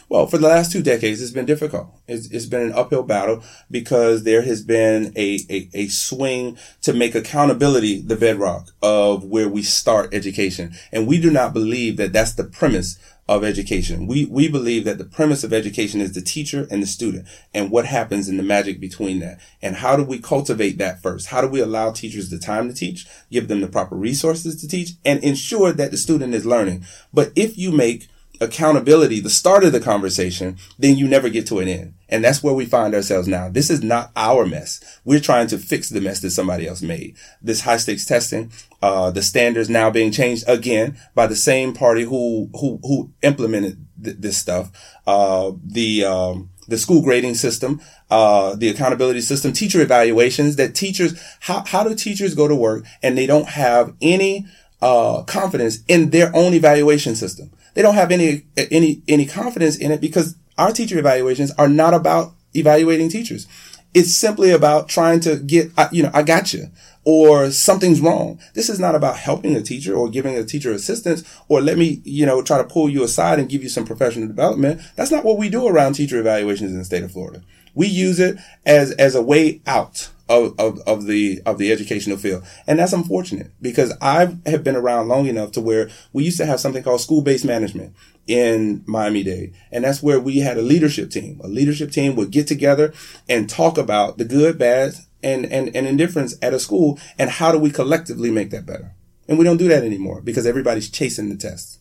Well, 0.10 0.26
for 0.26 0.38
the 0.38 0.48
last 0.48 0.72
two 0.72 0.82
decades, 0.82 1.22
it's 1.22 1.32
been 1.32 1.46
difficult. 1.46 1.90
It's, 2.08 2.32
it's 2.32 2.46
been 2.46 2.62
an 2.62 2.74
uphill 2.74 3.04
battle 3.04 3.44
because 3.70 4.24
there 4.24 4.42
has 4.42 4.64
been 4.64 5.12
a, 5.18 5.40
a, 5.50 5.70
a, 5.74 5.88
swing 5.90 6.58
to 6.84 6.94
make 6.94 7.14
accountability 7.14 8.00
the 8.00 8.16
bedrock 8.16 8.70
of 8.82 9.26
where 9.26 9.50
we 9.50 9.64
start 9.64 10.14
education. 10.14 10.74
And 10.94 11.08
we 11.08 11.20
do 11.20 11.30
not 11.30 11.54
believe 11.54 11.98
that 11.98 12.14
that's 12.14 12.34
the 12.34 12.46
premise 12.46 12.98
of 13.28 13.44
education. 13.44 14.08
We, 14.08 14.24
we 14.24 14.48
believe 14.48 14.86
that 14.86 14.98
the 14.98 15.04
premise 15.04 15.44
of 15.44 15.52
education 15.52 16.00
is 16.00 16.14
the 16.14 16.22
teacher 16.22 16.66
and 16.72 16.82
the 16.82 16.88
student 16.88 17.28
and 17.54 17.70
what 17.70 17.86
happens 17.86 18.30
in 18.30 18.38
the 18.38 18.44
magic 18.44 18.80
between 18.80 19.20
that. 19.20 19.42
And 19.62 19.76
how 19.76 19.98
do 19.98 20.04
we 20.04 20.20
cultivate 20.20 20.78
that 20.78 21.02
first? 21.02 21.28
How 21.28 21.42
do 21.42 21.48
we 21.50 21.60
allow 21.60 21.92
teachers 21.92 22.30
the 22.30 22.40
time 22.40 22.70
to 22.70 22.74
teach, 22.74 23.06
give 23.30 23.50
them 23.50 23.60
the 23.60 23.68
proper 23.68 23.96
resources 23.96 24.62
to 24.62 24.70
teach 24.70 24.92
and 25.04 25.22
ensure 25.22 25.74
that 25.74 25.92
the 25.92 25.98
student 25.98 26.34
is 26.34 26.46
learning? 26.46 26.86
But 27.14 27.34
if 27.36 27.58
you 27.58 27.74
make 27.74 28.08
accountability 28.40 29.20
the 29.20 29.30
start 29.30 29.64
of 29.64 29.72
the 29.72 29.80
conversation, 29.80 30.58
then 30.78 30.98
you 30.98 31.08
never 31.08 31.30
get 31.30 31.48
to 31.48 31.60
an 31.60 31.68
end. 31.68 31.94
And 32.10 32.24
that's 32.24 32.42
where 32.42 32.54
we 32.54 32.66
find 32.66 32.96
ourselves 32.96 33.28
now. 33.28 33.50
This 33.50 33.70
is 33.70 33.84
not 33.84 34.12
our 34.16 34.46
mess. 34.46 35.00
We're 35.04 35.20
trying 35.20 35.48
to 35.48 35.58
fix 35.58 35.90
the 35.90 36.02
mess 36.02 36.22
that 36.22 36.32
somebody 36.32 36.68
else 36.68 36.82
made. 36.82 37.16
This 37.42 37.62
high 37.62 37.78
stakes 37.78 38.06
testing, 38.06 38.52
uh, 38.82 39.12
the 39.12 39.22
standards 39.22 39.70
now 39.70 39.90
being 39.90 40.12
changed 40.12 40.46
again 40.48 40.98
by 41.16 41.28
the 41.28 41.36
same 41.36 41.74
party 41.74 42.04
who, 42.04 42.50
who, 42.54 42.80
who 42.84 43.12
implemented 43.22 43.86
th- 44.02 44.18
this 44.20 44.38
stuff. 44.38 44.72
Uh, 45.06 45.52
the, 45.66 46.06
um, 46.06 46.50
the 46.68 46.78
school 46.78 47.02
grading 47.02 47.36
system, 47.36 47.82
uh, 48.10 48.56
the 48.56 48.70
accountability 48.70 49.22
system, 49.22 49.52
teacher 49.52 49.82
evaluations 49.82 50.56
that 50.58 50.76
teachers, 50.76 51.20
how, 51.42 51.64
how 51.66 51.84
do 51.84 51.96
teachers 51.96 52.36
go 52.36 52.48
to 52.48 52.56
work 52.56 52.86
and 53.02 53.18
they 53.18 53.26
don't 53.26 53.48
have 53.48 53.94
any, 54.02 54.46
uh, 54.82 55.24
confidence 55.24 55.80
in 55.88 56.12
their 56.12 56.34
own 56.36 56.54
evaluation 56.54 57.16
system? 57.16 57.52
They 57.78 57.84
don't 57.84 57.94
have 57.94 58.12
any, 58.12 58.42
any, 58.72 59.04
any 59.08 59.28
confidence 59.28 59.78
in 59.78 59.92
it 59.92 60.02
because 60.02 60.36
our 60.58 60.72
teacher 60.72 60.98
evaluations 60.98 61.52
are 61.60 61.68
not 61.68 61.94
about 61.94 62.34
evaluating 62.56 63.08
teachers. 63.08 63.48
It's 63.94 64.12
simply 64.16 64.50
about 64.50 64.90
trying 64.90 65.20
to 65.20 65.36
get, 65.36 65.70
you 65.92 66.02
know, 66.02 66.10
I 66.12 66.24
got 66.24 66.56
you 66.56 66.72
or 67.04 67.52
something's 67.52 68.02
wrong. 68.02 68.40
This 68.56 68.68
is 68.68 68.80
not 68.80 68.96
about 68.96 69.18
helping 69.18 69.56
a 69.56 69.62
teacher 69.62 69.94
or 69.94 70.10
giving 70.10 70.36
a 70.36 70.44
teacher 70.44 70.72
assistance 70.72 71.24
or 71.50 71.62
let 71.62 71.78
me, 71.78 72.02
you 72.04 72.26
know, 72.26 72.42
try 72.42 72.58
to 72.58 72.64
pull 72.64 72.90
you 72.90 73.04
aside 73.04 73.38
and 73.38 73.48
give 73.48 73.62
you 73.62 73.70
some 73.70 73.86
professional 73.86 74.28
development. 74.28 74.82
That's 74.96 75.12
not 75.12 75.24
what 75.24 75.38
we 75.38 75.48
do 75.48 75.68
around 75.68 75.94
teacher 75.94 76.20
evaluations 76.20 76.72
in 76.72 76.80
the 76.80 76.84
state 76.84 77.04
of 77.04 77.12
Florida. 77.12 77.44
We 77.78 77.86
use 77.86 78.20
it 78.20 78.38
as, 78.66 78.92
as 78.94 79.14
a 79.14 79.22
way 79.22 79.62
out 79.68 80.10
of, 80.28 80.60
of, 80.60 80.80
of 80.88 81.06
the 81.06 81.44
of 81.46 81.60
the 81.60 81.72
educational 81.72 82.18
field. 82.18 82.44
And 82.66 82.80
that's 82.80 82.92
unfortunate 82.92 83.52
because 83.62 83.94
I 84.02 84.36
have 84.48 84.64
been 84.64 84.76
around 84.76 85.10
long 85.10 85.28
enough 85.28 85.52
to 85.52 85.62
where 85.62 85.92
we 86.12 86.24
used 86.24 86.40
to 86.40 86.48
have 86.48 86.60
something 86.60 86.82
called 86.82 87.02
school-based 87.02 87.46
management 87.46 87.96
in 88.26 88.84
Miami 88.88 89.22
Dade. 89.22 89.54
And 89.72 89.84
that's 89.84 90.02
where 90.02 90.20
we 90.20 90.40
had 90.40 90.58
a 90.58 90.64
leadership 90.64 91.12
team. 91.12 91.40
A 91.44 91.48
leadership 91.48 91.92
team 91.92 92.16
would 92.16 92.32
get 92.32 92.48
together 92.48 92.96
and 93.30 93.48
talk 93.48 93.78
about 93.78 94.18
the 94.18 94.26
good, 94.26 94.58
bad, 94.58 94.96
and, 95.22 95.46
and, 95.46 95.74
and 95.76 95.86
indifference 95.86 96.34
at 96.42 96.56
a 96.56 96.60
school 96.60 97.00
and 97.20 97.30
how 97.30 97.52
do 97.52 97.60
we 97.60 97.70
collectively 97.70 98.32
make 98.32 98.50
that 98.50 98.66
better. 98.66 98.96
And 99.28 99.38
we 99.38 99.46
don't 99.46 99.58
do 99.58 99.68
that 99.68 99.84
anymore 99.84 100.22
because 100.22 100.48
everybody's 100.48 100.90
chasing 100.90 101.30
the 101.30 101.38
tests. 101.38 101.78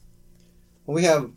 Well, 0.84 0.94
we 0.94 1.04
have, 1.04 1.30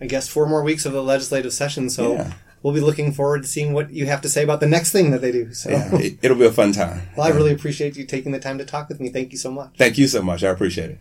I 0.00 0.06
guess, 0.06 0.28
four 0.28 0.46
more 0.46 0.62
weeks 0.62 0.86
of 0.86 0.92
the 0.92 1.02
legislative 1.02 1.52
session, 1.52 1.90
so 1.90 2.12
yeah 2.14 2.32
we'll 2.62 2.74
be 2.74 2.80
looking 2.80 3.12
forward 3.12 3.42
to 3.42 3.48
seeing 3.48 3.72
what 3.72 3.90
you 3.90 4.06
have 4.06 4.20
to 4.22 4.28
say 4.28 4.42
about 4.42 4.60
the 4.60 4.66
next 4.66 4.92
thing 4.92 5.10
that 5.10 5.20
they 5.20 5.32
do. 5.32 5.52
So 5.52 5.70
yeah, 5.70 5.88
it, 5.94 6.30
will 6.30 6.36
be 6.36 6.46
a 6.46 6.52
fun 6.52 6.72
time. 6.72 7.02
Well, 7.16 7.26
I 7.26 7.30
really 7.30 7.52
appreciate 7.52 7.96
you 7.96 8.04
taking 8.04 8.32
the 8.32 8.38
time 8.38 8.58
to 8.58 8.64
talk 8.64 8.88
with 8.88 9.00
me. 9.00 9.08
Thank 9.08 9.32
you 9.32 9.38
so 9.38 9.50
much. 9.50 9.76
Thank 9.76 9.98
you 9.98 10.06
so 10.06 10.22
much. 10.22 10.42
I 10.42 10.48
appreciate 10.50 10.90
it. 10.90 10.98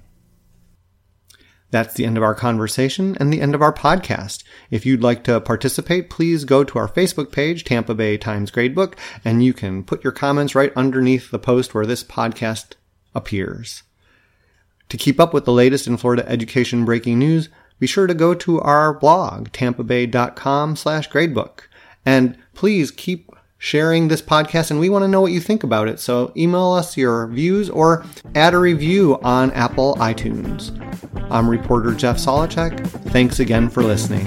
That's 1.72 1.94
the 1.94 2.06
end 2.06 2.18
of 2.18 2.24
our 2.24 2.34
conversation 2.34 3.16
and 3.20 3.32
the 3.32 3.42
end 3.42 3.54
of 3.54 3.62
our 3.62 3.74
podcast. 3.74 4.44
If 4.72 4.86
you'd 4.86 5.04
like 5.04 5.24
to 5.26 5.40
participate, 5.40 6.10
please 6.10 6.44
go 6.44 6.64
to 6.64 6.80
our 6.80 6.88
Facebook 6.88 7.32
page, 7.32 7.64
Tampa 7.64 7.94
Bay 7.94 8.18
Times 8.18 8.50
Gradebook, 8.50 8.96
and 9.24 9.44
you 9.44 9.54
can 9.54 9.84
put 9.84 10.04
your 10.04 10.12
comments 10.12 10.56
right 10.56 10.74
underneath 10.76 11.30
the 11.30 11.38
post 11.38 11.76
where 11.76 11.86
this 11.86 12.04
podcast 12.04 12.74
appears. 13.14 13.84
To 14.90 14.98
keep 14.98 15.20
up 15.20 15.32
with 15.32 15.46
the 15.46 15.54
latest 15.54 15.86
in 15.86 15.98
Florida 15.98 16.28
education 16.28 16.86
breaking 16.86 17.20
news, 17.20 17.50
be 17.80 17.88
sure 17.88 18.08
to 18.08 18.14
go 18.14 18.34
to 18.34 18.62
our 18.62 18.94
blog, 18.94 19.50
tampabay.com 19.50 20.76
slash 20.76 21.10
gradebook. 21.10 21.62
And 22.06 22.38
please 22.54 22.92
keep 22.92 23.32
sharing 23.58 24.08
this 24.08 24.22
podcast 24.22 24.72
and 24.72 24.80
we 24.80 24.90
want 24.90 25.04
to 25.04 25.08
know 25.08 25.22
what 25.22 25.32
you 25.32 25.42
think 25.42 25.64
about 25.64 25.88
it. 25.88 26.00
So 26.00 26.32
email 26.36 26.72
us 26.72 26.98
your 26.98 27.28
views 27.28 27.70
or 27.70 28.06
add 28.34 28.54
a 28.54 28.58
review 28.58 29.20
on 29.22 29.52
Apple 29.52 29.96
iTunes. 29.96 30.76
I'm 31.30 31.50
reporter 31.50 31.94
Jeff 31.94 32.18
Solochek. 32.18 32.88
Thanks 33.12 33.40
again 33.40 33.70
for 33.70 33.84
listening. 33.84 34.26